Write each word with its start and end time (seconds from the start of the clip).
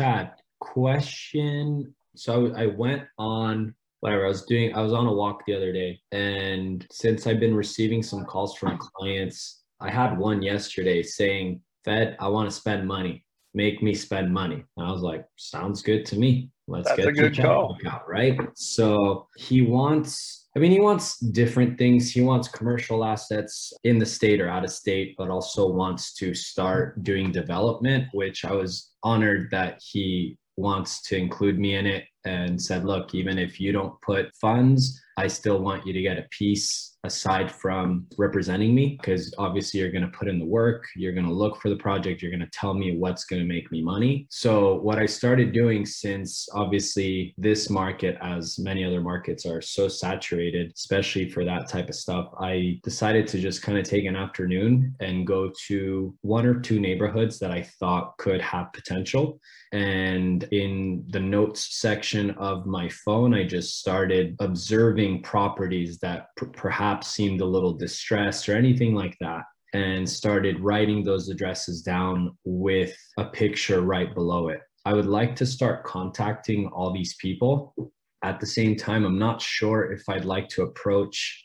Chad, 0.00 0.32
question. 0.60 1.94
So 2.16 2.54
I 2.54 2.64
went 2.64 3.02
on 3.18 3.74
whatever 4.00 4.24
I 4.24 4.28
was 4.28 4.46
doing. 4.46 4.74
I 4.74 4.80
was 4.80 4.94
on 4.94 5.06
a 5.06 5.12
walk 5.12 5.44
the 5.44 5.54
other 5.54 5.74
day, 5.74 6.00
and 6.10 6.86
since 6.90 7.26
I've 7.26 7.38
been 7.38 7.54
receiving 7.54 8.02
some 8.02 8.24
calls 8.24 8.56
from 8.56 8.78
clients, 8.78 9.60
I 9.78 9.90
had 9.90 10.16
one 10.16 10.40
yesterday 10.40 11.02
saying, 11.02 11.60
"Fed, 11.84 12.16
I 12.18 12.28
want 12.28 12.48
to 12.48 12.56
spend 12.56 12.88
money. 12.88 13.26
Make 13.52 13.82
me 13.82 13.92
spend 13.92 14.32
money." 14.32 14.64
And 14.78 14.86
I 14.86 14.90
was 14.90 15.02
like, 15.02 15.26
"Sounds 15.36 15.82
good 15.82 16.06
to 16.06 16.18
me. 16.18 16.50
Let's 16.66 16.88
That's 16.88 17.00
get 17.00 17.08
a 17.08 17.12
good 17.12 17.36
call. 17.36 17.76
out." 17.86 18.08
Right. 18.08 18.40
So 18.54 19.28
he 19.36 19.60
wants. 19.60 20.39
I 20.56 20.58
mean, 20.58 20.72
he 20.72 20.80
wants 20.80 21.18
different 21.18 21.78
things. 21.78 22.10
He 22.10 22.22
wants 22.22 22.48
commercial 22.48 23.04
assets 23.04 23.72
in 23.84 23.98
the 23.98 24.06
state 24.06 24.40
or 24.40 24.48
out 24.48 24.64
of 24.64 24.70
state, 24.70 25.14
but 25.16 25.30
also 25.30 25.68
wants 25.70 26.12
to 26.14 26.34
start 26.34 27.02
doing 27.04 27.30
development, 27.30 28.08
which 28.12 28.44
I 28.44 28.52
was 28.52 28.90
honored 29.04 29.48
that 29.52 29.80
he 29.80 30.36
wants 30.56 31.02
to 31.02 31.16
include 31.16 31.58
me 31.58 31.76
in 31.76 31.86
it 31.86 32.04
and 32.24 32.60
said, 32.60 32.84
look, 32.84 33.14
even 33.14 33.38
if 33.38 33.60
you 33.60 33.70
don't 33.70 34.00
put 34.02 34.34
funds, 34.40 35.00
I 35.16 35.28
still 35.28 35.60
want 35.60 35.86
you 35.86 35.92
to 35.92 36.02
get 36.02 36.18
a 36.18 36.26
piece 36.30 36.89
aside 37.04 37.50
from 37.50 38.06
representing 38.18 38.74
me 38.74 38.98
because 39.00 39.32
obviously 39.38 39.80
you're 39.80 39.90
going 39.90 40.04
to 40.04 40.18
put 40.18 40.28
in 40.28 40.38
the 40.38 40.44
work 40.44 40.84
you're 40.96 41.12
going 41.12 41.26
to 41.26 41.32
look 41.32 41.60
for 41.60 41.68
the 41.68 41.76
project 41.76 42.22
you're 42.22 42.30
going 42.30 42.40
to 42.40 42.50
tell 42.52 42.74
me 42.74 42.96
what's 42.96 43.24
going 43.24 43.40
to 43.40 43.48
make 43.48 43.70
me 43.72 43.82
money. 43.82 44.26
So 44.30 44.76
what 44.76 44.98
i 44.98 45.06
started 45.06 45.52
doing 45.52 45.86
since 45.86 46.48
obviously 46.52 47.34
this 47.38 47.70
market 47.70 48.16
as 48.22 48.58
many 48.58 48.84
other 48.84 49.00
markets 49.00 49.46
are 49.46 49.60
so 49.60 49.88
saturated 49.88 50.72
especially 50.74 51.30
for 51.30 51.44
that 51.44 51.68
type 51.68 51.88
of 51.88 51.94
stuff 51.94 52.28
i 52.40 52.78
decided 52.82 53.26
to 53.28 53.38
just 53.38 53.62
kind 53.62 53.78
of 53.78 53.84
take 53.84 54.04
an 54.04 54.16
afternoon 54.16 54.94
and 55.00 55.26
go 55.26 55.50
to 55.66 56.14
one 56.22 56.46
or 56.46 56.60
two 56.60 56.80
neighborhoods 56.80 57.38
that 57.38 57.50
i 57.50 57.62
thought 57.62 58.16
could 58.18 58.40
have 58.40 58.72
potential. 58.72 59.40
And 59.72 60.42
in 60.52 61.04
the 61.08 61.20
notes 61.20 61.80
section 61.80 62.32
of 62.32 62.66
my 62.66 62.88
phone, 62.88 63.34
I 63.34 63.44
just 63.44 63.78
started 63.78 64.36
observing 64.40 65.22
properties 65.22 65.98
that 65.98 66.28
perhaps 66.36 66.89
seemed 67.04 67.40
a 67.40 67.46
little 67.46 67.72
distressed 67.72 68.48
or 68.48 68.56
anything 68.56 68.94
like 68.94 69.16
that. 69.20 69.42
And 69.72 70.08
started 70.08 70.58
writing 70.58 71.04
those 71.04 71.28
addresses 71.28 71.82
down 71.82 72.36
with 72.44 72.96
a 73.18 73.26
picture 73.26 73.82
right 73.82 74.12
below 74.12 74.48
it. 74.48 74.60
I 74.84 74.94
would 74.94 75.06
like 75.06 75.36
to 75.36 75.46
start 75.46 75.84
contacting 75.84 76.66
all 76.68 76.92
these 76.92 77.14
people. 77.16 77.92
At 78.24 78.40
the 78.40 78.46
same 78.46 78.74
time, 78.74 79.04
I'm 79.04 79.18
not 79.18 79.40
sure 79.40 79.92
if 79.92 80.08
I'd 80.08 80.24
like 80.24 80.48
to 80.50 80.62
approach 80.62 81.44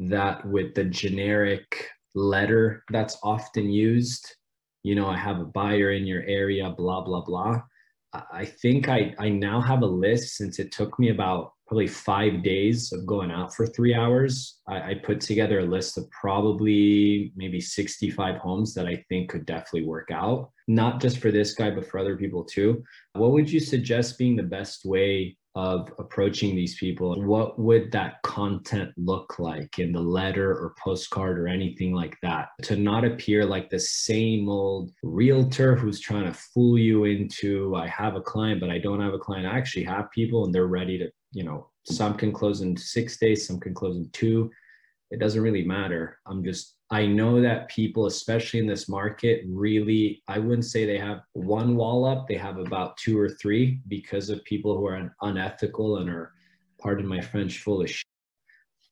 that 0.00 0.44
with 0.46 0.74
the 0.74 0.84
generic 0.84 1.86
letter 2.14 2.82
that's 2.90 3.18
often 3.22 3.70
used 3.70 4.34
you 4.82 4.94
know, 4.94 5.08
I 5.08 5.16
have 5.16 5.40
a 5.40 5.44
buyer 5.44 5.92
in 5.92 6.06
your 6.06 6.22
area, 6.22 6.70
blah, 6.70 7.02
blah, 7.02 7.22
blah. 7.22 7.60
I 8.12 8.44
think 8.44 8.88
I, 8.88 9.14
I 9.18 9.28
now 9.28 9.60
have 9.60 9.82
a 9.82 9.86
list 9.86 10.36
since 10.36 10.58
it 10.58 10.72
took 10.72 10.98
me 10.98 11.10
about 11.10 11.52
probably 11.70 11.86
five 11.86 12.42
days 12.42 12.92
of 12.92 13.06
going 13.06 13.30
out 13.30 13.54
for 13.54 13.64
three 13.64 13.94
hours. 13.94 14.58
I, 14.66 14.90
I 14.90 14.94
put 15.04 15.20
together 15.20 15.60
a 15.60 15.64
list 15.64 15.96
of 15.96 16.10
probably 16.10 17.32
maybe 17.36 17.60
65 17.60 18.38
homes 18.38 18.74
that 18.74 18.86
I 18.86 19.04
think 19.08 19.30
could 19.30 19.46
definitely 19.46 19.84
work 19.84 20.08
out, 20.10 20.50
not 20.66 21.00
just 21.00 21.18
for 21.18 21.30
this 21.30 21.54
guy, 21.54 21.70
but 21.70 21.86
for 21.86 22.00
other 22.00 22.16
people 22.16 22.42
too. 22.42 22.82
What 23.12 23.30
would 23.30 23.48
you 23.48 23.60
suggest 23.60 24.18
being 24.18 24.34
the 24.34 24.42
best 24.42 24.84
way 24.84 25.36
of 25.56 25.92
approaching 25.98 26.54
these 26.54 26.76
people 26.76 27.20
what 27.24 27.58
would 27.58 27.90
that 27.90 28.22
content 28.22 28.92
look 28.96 29.40
like 29.40 29.80
in 29.80 29.90
the 29.90 30.00
letter 30.00 30.52
or 30.52 30.76
postcard 30.78 31.40
or 31.40 31.48
anything 31.48 31.92
like 31.92 32.16
that 32.22 32.50
to 32.62 32.76
not 32.76 33.04
appear 33.04 33.44
like 33.44 33.68
the 33.68 33.80
same 33.80 34.48
old 34.48 34.92
realtor 35.02 35.74
who's 35.74 35.98
trying 35.98 36.22
to 36.22 36.32
fool 36.32 36.78
you 36.78 37.02
into 37.02 37.74
i 37.74 37.84
have 37.88 38.14
a 38.14 38.20
client 38.20 38.60
but 38.60 38.70
i 38.70 38.78
don't 38.78 39.00
have 39.00 39.12
a 39.12 39.18
client 39.18 39.44
i 39.44 39.58
actually 39.58 39.82
have 39.82 40.08
people 40.12 40.44
and 40.44 40.54
they're 40.54 40.68
ready 40.68 40.96
to 40.96 41.10
you 41.32 41.44
know 41.44 41.68
some 41.84 42.14
can 42.14 42.32
close 42.32 42.60
in 42.60 42.76
six 42.76 43.18
days 43.18 43.46
some 43.46 43.58
can 43.58 43.74
close 43.74 43.96
in 43.96 44.08
two 44.10 44.50
it 45.10 45.18
doesn't 45.18 45.42
really 45.42 45.64
matter 45.64 46.18
i'm 46.26 46.44
just 46.44 46.76
I 46.92 47.06
know 47.06 47.40
that 47.40 47.68
people, 47.68 48.06
especially 48.06 48.58
in 48.58 48.66
this 48.66 48.88
market, 48.88 49.44
really, 49.46 50.24
I 50.26 50.40
wouldn't 50.40 50.64
say 50.64 50.84
they 50.84 50.98
have 50.98 51.20
one 51.34 51.76
wall 51.76 52.04
up. 52.04 52.26
They 52.26 52.34
have 52.34 52.58
about 52.58 52.96
two 52.96 53.18
or 53.18 53.28
three 53.28 53.80
because 53.86 54.28
of 54.28 54.42
people 54.44 54.76
who 54.76 54.86
are 54.86 55.14
unethical 55.22 55.98
and 55.98 56.10
are, 56.10 56.32
pardon 56.80 57.06
my 57.06 57.20
French, 57.20 57.58
full 57.58 57.82
of. 57.82 57.90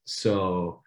So 0.04 0.80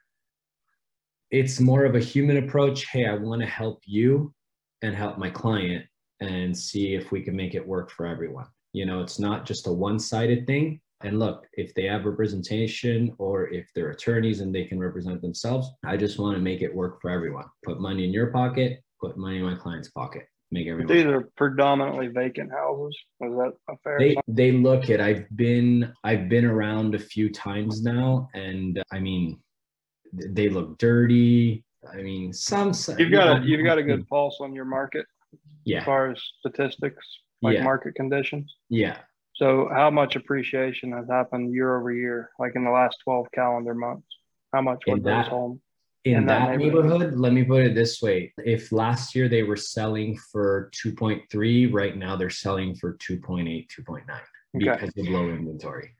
it's 1.31 1.59
more 1.59 1.84
of 1.84 1.95
a 1.95 2.00
human 2.00 2.38
approach. 2.38 2.85
Hey, 2.85 3.06
I 3.06 3.16
want 3.16 3.41
to 3.41 3.47
help 3.47 3.81
you 3.85 4.34
and 4.81 4.95
help 4.95 5.17
my 5.17 5.29
client 5.29 5.85
and 6.22 6.57
see 6.57 6.95
if 6.95 7.11
we 7.11 7.22
can 7.22 7.35
make 7.35 7.56
it 7.56 7.67
work 7.67 7.91
for 7.91 8.06
everyone. 8.06 8.47
You 8.72 8.85
know, 8.85 9.01
it's 9.01 9.19
not 9.19 9.45
just 9.45 9.67
a 9.67 9.72
one 9.72 10.00
sided 10.00 10.47
thing. 10.47 10.79
And 11.03 11.19
look, 11.19 11.47
if 11.53 11.73
they 11.73 11.84
have 11.84 12.06
representation 12.06 13.13
or 13.17 13.50
if 13.50 13.67
they're 13.73 13.89
attorneys 13.89 14.41
and 14.41 14.53
they 14.53 14.66
can 14.66 14.79
represent 14.79 15.22
themselves, 15.22 15.69
I 15.85 15.97
just 15.97 16.19
want 16.19 16.35
to 16.35 16.41
make 16.41 16.62
it 16.62 16.73
work 16.73 17.01
for 17.01 17.09
everyone. 17.09 17.45
Put 17.63 17.79
money 17.79 18.06
in 18.06 18.12
your 18.13 18.28
pocket, 18.28 18.81
put 19.00 19.17
money 19.17 19.38
in 19.38 19.44
my 19.44 19.56
client's 19.56 19.90
pocket. 19.90 20.23
Make 20.53 20.67
everyone. 20.67 20.94
These 20.94 21.06
are 21.06 21.29
predominantly 21.38 22.07
vacant 22.07 22.51
houses. 22.51 22.97
Is 23.22 23.31
that 23.31 23.53
a 23.69 23.78
fair? 23.85 23.97
They 24.00 24.17
they 24.28 24.51
look 24.51 24.90
it. 24.90 25.00
I've 25.00 25.25
been 25.38 25.94
I've 26.03 26.28
been 26.28 26.44
around 26.44 26.94
a 26.94 27.00
few 27.00 27.31
times 27.31 27.81
now, 27.84 28.28
and 28.34 28.84
I 28.91 29.00
mean, 29.00 29.40
they 30.11 30.50
look 30.50 30.78
dirty. 30.78 31.63
I 31.90 32.01
mean, 32.01 32.34
some. 32.34 32.73
You've 32.97 33.11
got 33.11 33.41
a 33.41 33.45
you've 33.45 33.63
got 33.63 33.78
a 33.78 33.84
good 33.84 34.06
pulse 34.09 34.40
on 34.41 34.53
your 34.53 34.66
market. 34.66 35.06
Yeah. 35.63 35.79
As 35.79 35.85
far 35.85 36.11
as 36.11 36.22
statistics, 36.40 37.06
like 37.41 37.56
Yeah. 37.56 37.63
market 37.63 37.95
conditions. 37.95 38.53
Yeah. 38.69 38.97
So, 39.35 39.69
how 39.73 39.89
much 39.89 40.15
appreciation 40.15 40.91
has 40.91 41.07
happened 41.09 41.53
year 41.53 41.77
over 41.77 41.91
year, 41.91 42.31
like 42.39 42.53
in 42.55 42.63
the 42.63 42.71
last 42.71 42.97
12 43.03 43.27
calendar 43.33 43.73
months? 43.73 44.07
How 44.53 44.61
much 44.61 44.83
was 44.87 45.01
that- 45.03 45.09
those 45.09 45.27
homes? 45.27 45.61
in, 46.03 46.17
in 46.17 46.25
that 46.25 46.49
that, 46.49 46.57
neighborhood. 46.57 46.85
neighborhood, 46.85 47.13
let 47.19 47.31
me 47.31 47.43
put 47.43 47.61
it 47.63 47.75
this 47.75 48.01
way 48.01 48.33
if 48.43 48.71
last 48.71 49.13
year 49.13 49.29
they 49.29 49.43
were 49.43 49.55
selling 49.55 50.17
for 50.31 50.71
2.3 50.73 51.67
right 51.71 51.95
now 51.95 52.15
they're 52.15 52.27
selling 52.31 52.73
for 52.73 52.93
2.8 52.97 53.69
2.9 53.69 54.01
Okay. 54.09 54.23
because 54.55 54.89
of 54.97 55.07
low 55.09 55.29
inventory 55.29 55.93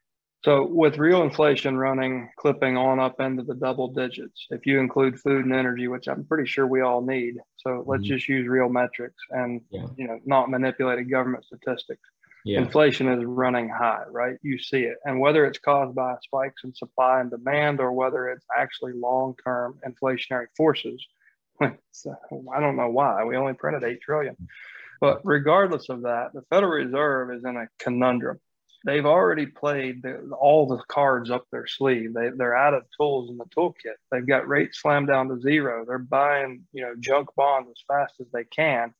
So, 0.44 0.66
with 0.66 0.98
real 0.98 1.22
inflation 1.22 1.78
running, 1.78 2.32
clipping 2.40 2.78
on 2.78 3.00
up 3.00 3.20
into 3.22 3.44
the 3.44 3.54
double 3.54 3.90
digits, 3.90 4.48
if 4.50 4.66
you 4.66 4.80
include 4.80 5.20
food 5.20 5.46
and 5.46 5.54
energy, 5.54 5.88
which 5.88 6.08
I'm 6.08 6.26
pretty 6.26 6.48
sure 6.50 6.66
we 6.66 6.82
all 6.82 7.02
need. 7.06 7.36
So, 7.58 7.84
let's 7.86 8.02
Mhm. 8.04 8.08
just 8.08 8.28
use 8.28 8.48
real 8.48 8.70
metrics 8.70 9.22
and, 9.30 9.62
Yeah. 9.70 9.86
you 9.98 10.08
know, 10.08 10.20
not 10.26 10.50
manipulated 10.50 11.12
government 11.12 11.46
statistics. 11.46 12.02
Yeah 12.46 12.60
Inflation 12.60 13.08
is 13.08 13.24
running 13.26 13.70
high, 13.70 14.04
right? 14.10 14.38
You 14.42 14.60
see 14.60 14.82
it. 14.82 14.98
And 15.06 15.20
whether 15.20 15.46
it's 15.46 15.60
caused 15.60 15.96
by 15.96 16.16
spikes 16.24 16.64
in 16.64 16.74
supply 16.74 17.22
and 17.22 17.30
demand 17.30 17.80
or 17.80 17.92
whether 17.92 18.30
it's 18.30 18.46
actually 18.58 18.94
long 18.94 19.36
term 19.44 19.80
inflationary 19.88 20.48
forces, 20.58 21.06
so, 21.92 22.12
uh, 22.12 22.36
I 22.56 22.60
don't 22.60 22.76
know 22.76 22.90
why. 22.90 23.24
We 23.24 23.38
only 23.38 23.54
printed 23.54 23.84
8 23.84 24.02
trillion. 24.02 24.36
But 25.00 25.22
regardless 25.24 25.90
of 25.90 26.04
that, 26.04 26.32
the 26.34 26.44
Federal 26.50 26.72
Reserve 26.72 27.32
is 27.34 27.44
in 27.44 27.58
a 27.58 27.68
conundrum. 27.80 28.40
They've 28.84 29.06
already 29.06 29.46
played 29.46 30.02
the, 30.02 30.32
all 30.40 30.68
the 30.68 30.82
cards 30.88 31.30
up 31.30 31.46
their 31.52 31.68
sleeve. 31.68 32.14
They, 32.14 32.30
they're 32.36 32.56
out 32.56 32.74
of 32.74 32.84
tools 32.98 33.30
in 33.30 33.38
the 33.38 33.46
toolkit. 33.46 33.98
They've 34.12 34.26
got 34.26 34.48
rates 34.48 34.80
slammed 34.82 35.08
down 35.08 35.30
to 35.30 35.40
zero. 35.40 35.86
They're 35.86 36.00
buying, 36.00 36.64
you 36.74 36.84
know, 36.84 36.94
junk 37.00 37.30
bonds 37.36 37.70
as 37.70 37.84
fast 37.88 38.16
as 38.20 38.28
they 38.34 38.44
can 38.44 38.94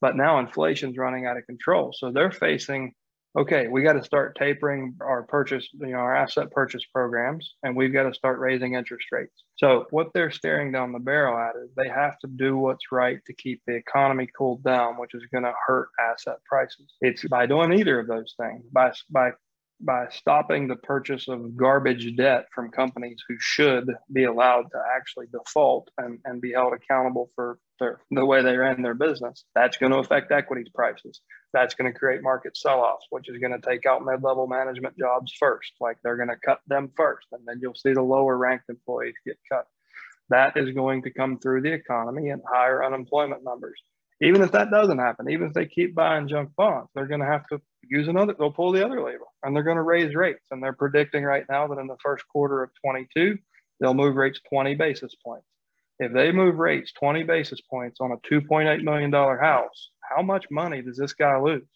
but 0.00 0.16
now 0.16 0.38
inflation's 0.38 0.96
running 0.96 1.26
out 1.26 1.36
of 1.36 1.46
control. 1.46 1.92
So 1.96 2.12
they're 2.12 2.30
facing, 2.30 2.92
okay, 3.36 3.68
we 3.68 3.82
got 3.82 3.94
to 3.94 4.04
start 4.04 4.36
tapering 4.38 4.96
our 5.00 5.22
purchase, 5.24 5.68
you 5.74 5.88
know, 5.88 5.98
our 5.98 6.14
asset 6.14 6.50
purchase 6.50 6.84
programs, 6.92 7.54
and 7.62 7.76
we've 7.76 7.92
got 7.92 8.04
to 8.04 8.14
start 8.14 8.38
raising 8.38 8.74
interest 8.74 9.06
rates. 9.12 9.44
So 9.56 9.86
what 9.90 10.08
they're 10.14 10.30
staring 10.30 10.72
down 10.72 10.92
the 10.92 10.98
barrel 10.98 11.38
at 11.38 11.56
is 11.62 11.70
they 11.76 11.88
have 11.88 12.18
to 12.20 12.26
do 12.28 12.56
what's 12.56 12.92
right 12.92 13.18
to 13.26 13.34
keep 13.34 13.60
the 13.66 13.74
economy 13.74 14.28
cooled 14.36 14.62
down, 14.62 14.98
which 14.98 15.14
is 15.14 15.26
going 15.32 15.44
to 15.44 15.54
hurt 15.66 15.88
asset 16.00 16.38
prices. 16.48 16.94
It's 17.00 17.24
by 17.28 17.46
doing 17.46 17.72
either 17.72 17.98
of 17.98 18.06
those 18.06 18.34
things, 18.40 18.64
by 18.72 18.92
by 19.10 19.32
by 19.80 20.06
stopping 20.10 20.66
the 20.66 20.76
purchase 20.76 21.28
of 21.28 21.56
garbage 21.56 22.16
debt 22.16 22.46
from 22.52 22.70
companies 22.70 23.22
who 23.28 23.36
should 23.38 23.88
be 24.12 24.24
allowed 24.24 24.64
to 24.72 24.82
actually 24.96 25.26
default 25.32 25.88
and, 25.98 26.18
and 26.24 26.40
be 26.40 26.52
held 26.52 26.72
accountable 26.72 27.30
for 27.34 27.58
their, 27.78 28.00
the 28.10 28.24
way 28.24 28.42
they 28.42 28.56
ran 28.56 28.82
their 28.82 28.94
business. 28.94 29.44
That's 29.54 29.76
going 29.76 29.92
to 29.92 29.98
affect 29.98 30.32
equities 30.32 30.68
prices. 30.74 31.20
That's 31.52 31.74
going 31.74 31.92
to 31.92 31.98
create 31.98 32.22
market 32.22 32.56
sell 32.56 32.80
offs, 32.80 33.06
which 33.10 33.28
is 33.28 33.38
going 33.38 33.58
to 33.58 33.66
take 33.66 33.86
out 33.86 34.04
mid 34.04 34.22
level 34.22 34.46
management 34.48 34.98
jobs 34.98 35.32
first. 35.38 35.72
Like 35.80 35.98
they're 36.02 36.16
going 36.16 36.28
to 36.28 36.36
cut 36.44 36.60
them 36.66 36.90
first, 36.96 37.28
and 37.32 37.42
then 37.46 37.60
you'll 37.62 37.74
see 37.74 37.92
the 37.92 38.02
lower 38.02 38.36
ranked 38.36 38.68
employees 38.68 39.14
get 39.24 39.38
cut. 39.50 39.66
That 40.30 40.56
is 40.56 40.74
going 40.74 41.02
to 41.02 41.10
come 41.10 41.38
through 41.38 41.62
the 41.62 41.72
economy 41.72 42.30
and 42.30 42.42
higher 42.46 42.84
unemployment 42.84 43.44
numbers. 43.44 43.80
Even 44.20 44.42
if 44.42 44.52
that 44.52 44.70
doesn't 44.70 44.98
happen, 44.98 45.30
even 45.30 45.48
if 45.48 45.54
they 45.54 45.66
keep 45.66 45.94
buying 45.94 46.26
junk 46.26 46.50
bonds, 46.56 46.90
they're 46.94 47.06
going 47.06 47.20
to 47.20 47.26
have 47.26 47.46
to 47.48 47.60
use 47.90 48.08
another, 48.08 48.34
they'll 48.38 48.50
pull 48.50 48.72
the 48.72 48.84
other 48.84 49.02
lever 49.02 49.24
and 49.42 49.54
they're 49.54 49.62
going 49.62 49.76
to 49.76 49.82
raise 49.82 50.14
rates. 50.14 50.44
And 50.50 50.62
they're 50.62 50.72
predicting 50.72 51.24
right 51.24 51.44
now 51.48 51.66
that 51.68 51.78
in 51.78 51.86
the 51.86 51.96
first 52.02 52.26
quarter 52.28 52.62
of 52.62 52.70
22, 52.84 53.38
they'll 53.80 53.94
move 53.94 54.16
rates 54.16 54.40
20 54.50 54.74
basis 54.74 55.14
points. 55.24 55.46
If 55.98 56.12
they 56.12 56.30
move 56.30 56.58
rates 56.58 56.92
20 56.92 57.24
basis 57.24 57.60
points 57.60 57.98
on 58.00 58.12
a 58.12 58.18
$2.8 58.32 58.82
million 58.82 59.12
house, 59.12 59.90
how 60.00 60.22
much 60.22 60.46
money 60.50 60.82
does 60.82 60.96
this 60.96 61.12
guy 61.12 61.38
lose? 61.40 61.66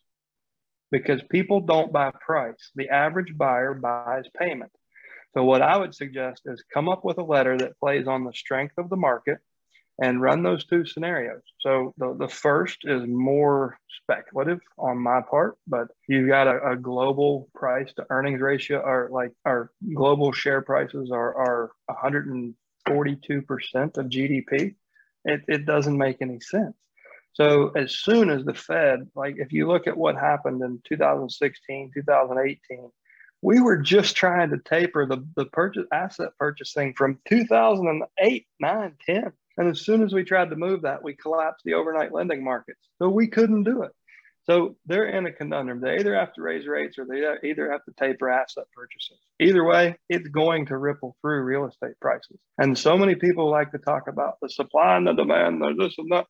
because 0.92 1.22
people 1.30 1.60
don't 1.60 1.90
buy 1.90 2.12
price. 2.24 2.70
The 2.76 2.90
average 2.90 3.36
buyer 3.36 3.74
buys 3.74 4.26
payment. 4.38 4.70
So, 5.34 5.42
what 5.42 5.62
I 5.62 5.78
would 5.78 5.94
suggest 5.94 6.42
is 6.44 6.62
come 6.72 6.88
up 6.88 7.04
with 7.04 7.18
a 7.18 7.24
letter 7.24 7.56
that 7.56 7.80
plays 7.80 8.06
on 8.06 8.24
the 8.24 8.34
strength 8.34 8.74
of 8.76 8.90
the 8.90 8.96
market 8.96 9.38
and 10.02 10.20
run 10.20 10.42
those 10.42 10.64
two 10.64 10.84
scenarios. 10.84 11.42
So, 11.60 11.94
the, 11.96 12.14
the 12.18 12.28
first 12.28 12.78
is 12.82 13.06
more 13.06 13.78
speculative 14.02 14.58
on 14.76 14.98
my 14.98 15.20
part, 15.22 15.56
but 15.68 15.88
you've 16.08 16.28
got 16.28 16.48
a, 16.48 16.72
a 16.72 16.76
global 16.76 17.48
price 17.54 17.92
to 17.94 18.06
earnings 18.10 18.40
ratio, 18.40 18.80
or 18.80 19.08
like 19.12 19.30
our 19.44 19.70
global 19.94 20.32
share 20.32 20.60
prices 20.60 21.12
are, 21.12 21.34
are 21.36 21.70
142% 21.88 22.54
of 23.96 24.06
GDP. 24.06 24.74
It, 25.24 25.42
it 25.46 25.66
doesn't 25.66 25.96
make 25.96 26.20
any 26.20 26.40
sense. 26.40 26.74
So 27.34 27.68
as 27.70 27.92
soon 27.92 28.28
as 28.28 28.44
the 28.44 28.54
Fed, 28.54 29.08
like 29.14 29.36
if 29.38 29.52
you 29.52 29.68
look 29.68 29.86
at 29.86 29.96
what 29.96 30.16
happened 30.16 30.62
in 30.62 30.82
2016, 30.84 31.92
2018, 31.94 32.90
we 33.40 33.60
were 33.60 33.78
just 33.78 34.16
trying 34.16 34.50
to 34.50 34.58
taper 34.58 35.06
the, 35.06 35.24
the 35.36 35.46
purchase 35.46 35.86
asset 35.92 36.30
purchasing 36.38 36.92
from 36.94 37.20
2008, 37.28 38.46
9, 38.60 38.92
10. 39.06 39.32
And 39.58 39.68
as 39.68 39.84
soon 39.84 40.02
as 40.02 40.12
we 40.12 40.24
tried 40.24 40.50
to 40.50 40.56
move 40.56 40.82
that, 40.82 41.02
we 41.02 41.14
collapsed 41.14 41.64
the 41.64 41.74
overnight 41.74 42.12
lending 42.12 42.42
markets. 42.44 42.80
So 42.98 43.08
we 43.08 43.28
couldn't 43.28 43.64
do 43.64 43.82
it. 43.82 43.92
So 44.44 44.76
they're 44.86 45.06
in 45.06 45.26
a 45.26 45.32
conundrum. 45.32 45.80
They 45.80 45.98
either 45.98 46.16
have 46.16 46.32
to 46.34 46.42
raise 46.42 46.66
rates 46.66 46.98
or 46.98 47.06
they 47.06 47.48
either 47.48 47.70
have 47.70 47.84
to 47.84 47.92
taper 47.96 48.28
asset 48.28 48.64
purchases. 48.74 49.18
Either 49.40 49.62
way, 49.62 49.96
it's 50.08 50.28
going 50.28 50.66
to 50.66 50.76
ripple 50.76 51.16
through 51.20 51.42
real 51.42 51.66
estate 51.66 51.94
prices. 52.00 52.38
And 52.58 52.76
so 52.76 52.96
many 52.96 53.14
people 53.14 53.48
like 53.48 53.70
to 53.70 53.78
talk 53.78 54.08
about 54.08 54.38
the 54.42 54.48
supply 54.48 54.96
and 54.96 55.06
the 55.06 55.12
demand, 55.12 55.62
there's 55.62 55.76
this 55.78 55.94
and 55.98 56.10
that 56.10 56.26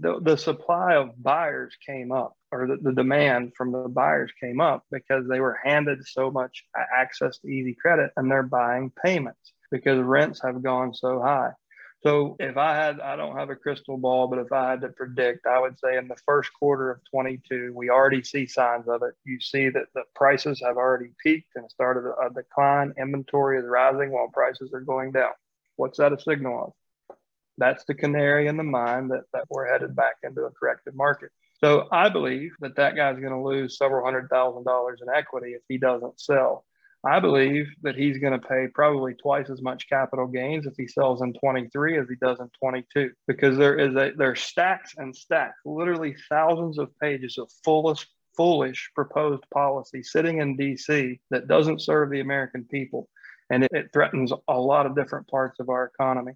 the, 0.00 0.20
the 0.20 0.36
supply 0.36 0.94
of 0.94 1.20
buyers 1.20 1.76
came 1.84 2.12
up 2.12 2.34
or 2.52 2.68
the, 2.68 2.76
the 2.80 2.92
demand 2.92 3.52
from 3.56 3.72
the 3.72 3.88
buyers 3.88 4.30
came 4.40 4.60
up 4.60 4.84
because 4.92 5.26
they 5.28 5.40
were 5.40 5.58
handed 5.64 5.98
so 6.06 6.30
much 6.30 6.62
access 6.96 7.38
to 7.38 7.48
easy 7.48 7.74
credit 7.74 8.12
and 8.16 8.30
they're 8.30 8.44
buying 8.44 8.92
payments 9.04 9.52
because 9.72 9.98
rents 10.00 10.40
have 10.44 10.62
gone 10.62 10.94
so 10.94 11.20
high. 11.20 11.50
So 12.04 12.36
if 12.38 12.56
I 12.56 12.76
had, 12.76 13.00
I 13.00 13.16
don't 13.16 13.36
have 13.36 13.50
a 13.50 13.56
crystal 13.56 13.96
ball, 13.96 14.28
but 14.28 14.38
if 14.38 14.52
I 14.52 14.70
had 14.70 14.80
to 14.82 14.88
predict, 14.88 15.46
I 15.46 15.58
would 15.58 15.78
say 15.80 15.96
in 15.96 16.06
the 16.06 16.16
first 16.24 16.52
quarter 16.52 16.92
of 16.92 17.00
22, 17.10 17.72
we 17.74 17.90
already 17.90 18.22
see 18.22 18.46
signs 18.46 18.86
of 18.86 19.02
it. 19.02 19.14
You 19.24 19.40
see 19.40 19.68
that 19.70 19.86
the 19.94 20.04
prices 20.14 20.62
have 20.64 20.76
already 20.76 21.10
peaked 21.22 21.56
and 21.56 21.68
started 21.68 22.08
a 22.08 22.32
decline. 22.32 22.94
Inventory 22.98 23.58
is 23.58 23.64
rising 23.66 24.12
while 24.12 24.28
prices 24.32 24.72
are 24.72 24.80
going 24.80 25.10
down. 25.10 25.32
What's 25.74 25.98
that 25.98 26.12
a 26.12 26.20
signal 26.20 26.64
of? 26.66 26.72
that's 27.58 27.84
the 27.84 27.94
canary 27.94 28.46
in 28.46 28.56
the 28.56 28.62
mine 28.62 29.08
that, 29.08 29.24
that 29.32 29.44
we're 29.50 29.70
headed 29.70 29.94
back 29.94 30.14
into 30.22 30.42
a 30.42 30.50
corrected 30.50 30.94
market. 30.94 31.30
So 31.62 31.88
I 31.90 32.08
believe 32.08 32.52
that 32.60 32.76
that 32.76 32.94
guy's 32.94 33.18
going 33.18 33.32
to 33.32 33.42
lose 33.42 33.76
several 33.76 34.04
hundred 34.04 34.30
thousand 34.30 34.64
dollars 34.64 35.00
in 35.02 35.08
equity 35.12 35.50
if 35.52 35.62
he 35.68 35.76
doesn't 35.76 36.20
sell. 36.20 36.64
I 37.04 37.20
believe 37.20 37.68
that 37.82 37.94
he's 37.94 38.18
going 38.18 38.38
to 38.38 38.46
pay 38.46 38.66
probably 38.74 39.14
twice 39.14 39.50
as 39.50 39.62
much 39.62 39.88
capital 39.88 40.26
gains 40.26 40.66
if 40.66 40.74
he 40.76 40.88
sells 40.88 41.22
in 41.22 41.32
23 41.34 41.98
as 41.98 42.08
he 42.08 42.16
does 42.16 42.40
in 42.40 42.50
22 42.60 43.12
because 43.28 43.56
there 43.56 43.78
is 43.78 43.94
a 43.94 44.12
there's 44.16 44.40
stacks 44.40 44.94
and 44.96 45.14
stacks, 45.14 45.60
literally 45.64 46.16
thousands 46.28 46.78
of 46.78 46.90
pages 47.00 47.38
of 47.38 47.50
fullest 47.64 48.06
foolish 48.36 48.90
proposed 48.94 49.44
policy 49.52 50.02
sitting 50.02 50.38
in 50.38 50.56
DC 50.56 51.18
that 51.30 51.48
doesn't 51.48 51.82
serve 51.82 52.10
the 52.10 52.20
American 52.20 52.64
people 52.64 53.08
and 53.50 53.64
it, 53.64 53.70
it 53.72 53.90
threatens 53.92 54.32
a 54.48 54.58
lot 54.58 54.86
of 54.86 54.94
different 54.94 55.26
parts 55.28 55.60
of 55.60 55.68
our 55.68 55.84
economy. 55.84 56.32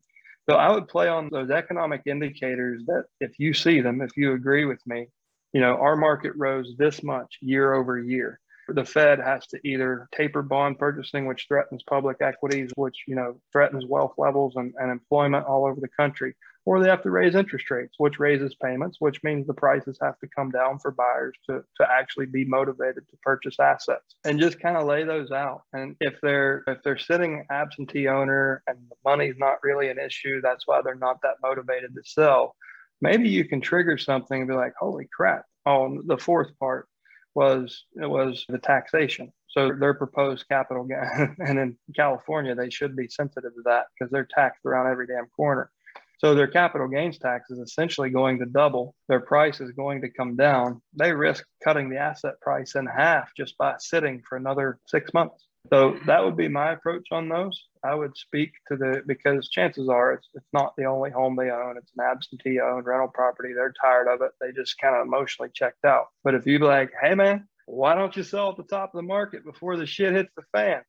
So 0.49 0.57
I 0.57 0.71
would 0.71 0.89
play 0.89 1.09
on 1.09 1.29
those 1.31 1.51
economic 1.51 2.03
indicators 2.07 2.83
that 2.87 3.05
if 3.21 3.39
you 3.39 3.55
see 3.55 3.81
them, 3.81 4.01
if 4.01 4.17
you 4.17 4.33
agree 4.33 4.65
with 4.65 4.81
me, 4.87 5.07
you 5.53 5.61
know, 5.61 5.77
our 5.77 5.97
market 5.97 6.33
rose 6.37 6.75
this 6.79 7.03
much 7.03 7.39
year 7.41 7.75
over 7.75 7.99
year. 7.99 8.41
The 8.75 8.85
Fed 8.85 9.19
has 9.19 9.47
to 9.49 9.61
either 9.65 10.09
taper 10.15 10.43
bond 10.43 10.79
purchasing, 10.79 11.27
which 11.27 11.47
threatens 11.49 11.83
public 11.83 12.19
equities, 12.21 12.71
which, 12.77 13.05
you 13.07 13.15
know, 13.15 13.41
threatens 13.53 13.85
wealth 13.87 14.15
levels 14.19 14.55
and, 14.57 14.73
and 14.79 14.91
employment 14.91 15.47
all 15.47 15.67
over 15.67 15.81
the 15.81 15.89
country, 15.89 16.35
or 16.65 16.81
they 16.81 16.89
have 16.89 17.03
to 17.03 17.11
raise 17.11 17.35
interest 17.35 17.71
rates, 17.71 17.95
which 17.99 18.19
raises 18.19 18.55
payments, 18.55 18.97
which 19.01 19.23
means 19.23 19.47
the 19.47 19.55
prices 19.55 19.99
have 20.01 20.19
to 20.21 20.29
come 20.35 20.51
down 20.51 20.79
for 20.79 20.91
buyers 20.91 21.35
to, 21.49 21.63
to 21.81 21.91
actually 21.91 22.27
be 22.27 22.45
motivated 22.45 23.09
to 23.11 23.17
purchase 23.23 23.59
assets 23.61 24.15
and 24.25 24.41
just 24.41 24.61
kind 24.61 24.77
of 24.77 24.87
lay 24.87 25.05
those 25.05 25.31
out. 25.33 25.63
And 25.73 25.97
if 26.01 26.21
they're 26.23 26.63
if 26.67 26.79
they're 26.83 26.99
sitting 26.99 27.45
absentee 27.51 28.09
owner 28.09 28.63
and 28.67 28.79
the 28.89 28.97
money's 29.05 29.37
not 29.39 29.63
really 29.63 29.89
an 29.89 29.99
issue, 29.99 30.41
that's 30.41 30.67
why 30.67 30.81
they're 30.83 30.95
not 30.95 31.21
that 31.23 31.37
motivated 31.43 31.95
to 31.95 32.03
sell. 32.05 32.55
Maybe 33.01 33.29
you 33.29 33.45
can 33.45 33.61
trigger 33.61 33.99
something 33.99 34.41
and 34.41 34.49
be 34.49 34.55
like, 34.55 34.75
holy 34.79 35.09
crap. 35.15 35.45
Oh, 35.67 35.85
on 35.85 36.07
the 36.07 36.19
fourth 36.19 36.57
part 36.59 36.89
was 37.35 37.85
it 38.01 38.09
was 38.09 38.45
the 38.49 38.59
taxation. 38.59 39.33
So 39.49 39.73
their 39.79 39.95
proposed 39.95 40.49
capital 40.49 40.85
gain, 40.85 41.37
and 41.47 41.59
in 41.59 41.77
California, 41.95 42.55
they 42.55 42.71
should 42.71 42.97
be 42.97 43.09
sensitive 43.09 43.55
to 43.55 43.63
that 43.65 43.87
because 43.93 44.11
they're 44.11 44.29
taxed 44.35 44.65
around 44.65 44.91
every 44.91 45.07
damn 45.07 45.27
corner. 45.37 45.71
So 46.19 46.37
their 46.37 46.47
capital 46.47 46.87
gains 46.87 47.19
tax 47.19 47.51
is 47.51 47.59
essentially 47.59 48.09
going 48.09 48.39
to 48.39 48.47
double. 48.47 48.95
Their 49.09 49.21
price 49.21 49.61
is 49.61 49.73
going 49.73 50.03
to 50.03 50.09
come 50.09 50.37
down. 50.37 50.81
They 50.95 51.13
risk 51.13 51.45
cutting 51.65 51.91
the 51.91 51.99
asset 51.99 52.35
price 52.41 52.77
in 52.77 52.87
half 52.87 53.31
just 53.37 53.59
by 53.59 53.75
sitting 53.79 54.23
for 54.29 54.37
another 54.37 54.79
six 54.87 55.13
months. 55.13 55.49
So 55.69 55.99
that 56.07 56.25
would 56.25 56.37
be 56.37 56.49
my 56.49 56.73
approach 56.73 57.09
on 57.11 57.29
those. 57.29 57.67
I 57.85 57.95
would 57.95 58.17
speak 58.17 58.53
to 58.69 58.77
the 58.77 59.03
because 59.07 59.49
chances 59.49 59.89
are 59.89 60.13
it's, 60.13 60.29
it's 60.35 60.53
not 60.53 60.75
the 60.77 60.85
only 60.85 61.11
home 61.11 61.37
they 61.37 61.51
own. 61.51 61.77
It's 61.77 61.93
an 61.97 62.05
absentee 62.05 62.61
owned 62.61 62.87
rental 62.87 63.09
property. 63.09 63.53
They're 63.55 63.75
tired 63.81 64.09
of 64.09 64.23
it. 64.23 64.31
They 64.41 64.53
just 64.53 64.79
kind 64.79 64.95
of 64.95 65.07
emotionally 65.07 65.51
checked 65.55 65.85
out. 65.85 66.07
But 66.23 66.35
if 66.35 66.47
you 66.47 66.59
be 66.59 66.65
like, 66.65 66.93
hey 67.03 67.15
man, 67.15 67.49
why 67.67 67.95
don't 67.95 68.17
you 68.17 68.23
sell 68.23 68.51
at 68.51 68.57
the 68.57 68.63
top 68.63 68.95
of 68.95 68.99
the 68.99 69.07
market 69.07 69.45
before 69.45 69.77
the 69.77 69.87
shit 69.87 70.15
hits 70.15 70.33
the 70.37 70.43
fan? 70.53 70.83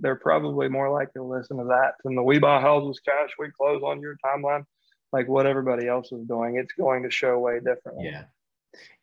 they're 0.00 0.16
probably 0.16 0.68
more 0.68 0.90
likely 0.90 1.20
to 1.20 1.24
listen 1.24 1.58
to 1.58 1.64
that 1.64 1.92
than 2.04 2.14
the 2.14 2.22
we 2.22 2.38
buy 2.38 2.60
houses 2.60 3.00
cash, 3.00 3.30
we 3.38 3.50
close 3.50 3.82
on 3.82 4.00
your 4.00 4.16
timeline, 4.24 4.64
like 5.12 5.28
what 5.28 5.46
everybody 5.46 5.86
else 5.86 6.10
is 6.12 6.26
doing. 6.26 6.56
It's 6.56 6.72
going 6.72 7.04
to 7.04 7.10
show 7.10 7.38
way 7.38 7.58
differently. 7.58 8.10
Yeah. 8.10 8.24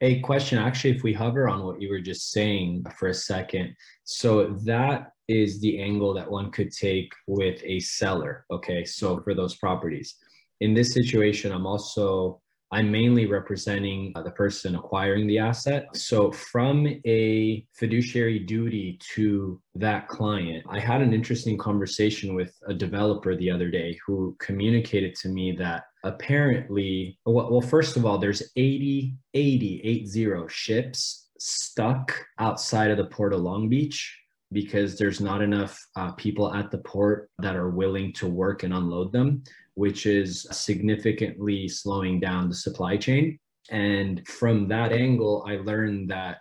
A 0.01 0.19
question 0.21 0.57
actually, 0.57 0.95
if 0.95 1.03
we 1.03 1.13
hover 1.13 1.47
on 1.47 1.63
what 1.63 1.81
you 1.81 1.89
were 1.89 1.99
just 1.99 2.31
saying 2.31 2.85
for 2.97 3.09
a 3.09 3.13
second. 3.13 3.75
So 4.03 4.57
that 4.65 5.11
is 5.27 5.59
the 5.61 5.81
angle 5.81 6.13
that 6.13 6.29
one 6.29 6.51
could 6.51 6.71
take 6.71 7.11
with 7.27 7.61
a 7.63 7.79
seller. 7.79 8.45
Okay. 8.51 8.83
So 8.85 9.21
for 9.21 9.33
those 9.33 9.55
properties. 9.57 10.15
In 10.59 10.73
this 10.73 10.93
situation, 10.93 11.51
I'm 11.51 11.65
also 11.65 12.41
I'm 12.73 12.89
mainly 12.89 13.25
representing 13.25 14.13
uh, 14.15 14.21
the 14.21 14.31
person 14.31 14.75
acquiring 14.75 15.27
the 15.27 15.39
asset. 15.39 15.87
So, 15.93 16.31
from 16.31 16.87
a 17.05 17.65
fiduciary 17.73 18.39
duty 18.39 18.97
to 19.13 19.61
that 19.75 20.07
client, 20.07 20.65
I 20.69 20.79
had 20.79 21.01
an 21.01 21.13
interesting 21.13 21.57
conversation 21.57 22.33
with 22.33 22.55
a 22.67 22.73
developer 22.73 23.35
the 23.35 23.51
other 23.51 23.69
day 23.69 23.99
who 24.05 24.37
communicated 24.39 25.15
to 25.15 25.27
me 25.27 25.51
that 25.57 25.83
apparently, 26.03 27.17
well, 27.25 27.51
well 27.51 27.61
first 27.61 27.97
of 27.97 28.05
all, 28.05 28.17
there's 28.17 28.43
80, 28.55 29.15
80, 29.33 29.81
80 29.83 30.47
ships 30.49 31.29
stuck 31.39 32.13
outside 32.39 32.91
of 32.91 32.97
the 32.97 33.05
port 33.05 33.33
of 33.33 33.41
Long 33.41 33.69
Beach 33.69 34.17
because 34.51 34.97
there's 34.97 35.21
not 35.21 35.41
enough 35.41 35.79
uh, 35.95 36.11
people 36.11 36.53
at 36.53 36.71
the 36.71 36.77
port 36.79 37.29
that 37.39 37.55
are 37.55 37.69
willing 37.69 38.11
to 38.13 38.27
work 38.27 38.63
and 38.63 38.73
unload 38.73 39.11
them 39.13 39.43
which 39.75 40.05
is 40.05 40.47
significantly 40.51 41.67
slowing 41.67 42.19
down 42.19 42.49
the 42.49 42.55
supply 42.55 42.97
chain. 42.97 43.37
And 43.69 44.27
from 44.27 44.67
that 44.67 44.91
angle, 44.91 45.45
I 45.47 45.57
learned 45.57 46.09
that 46.09 46.39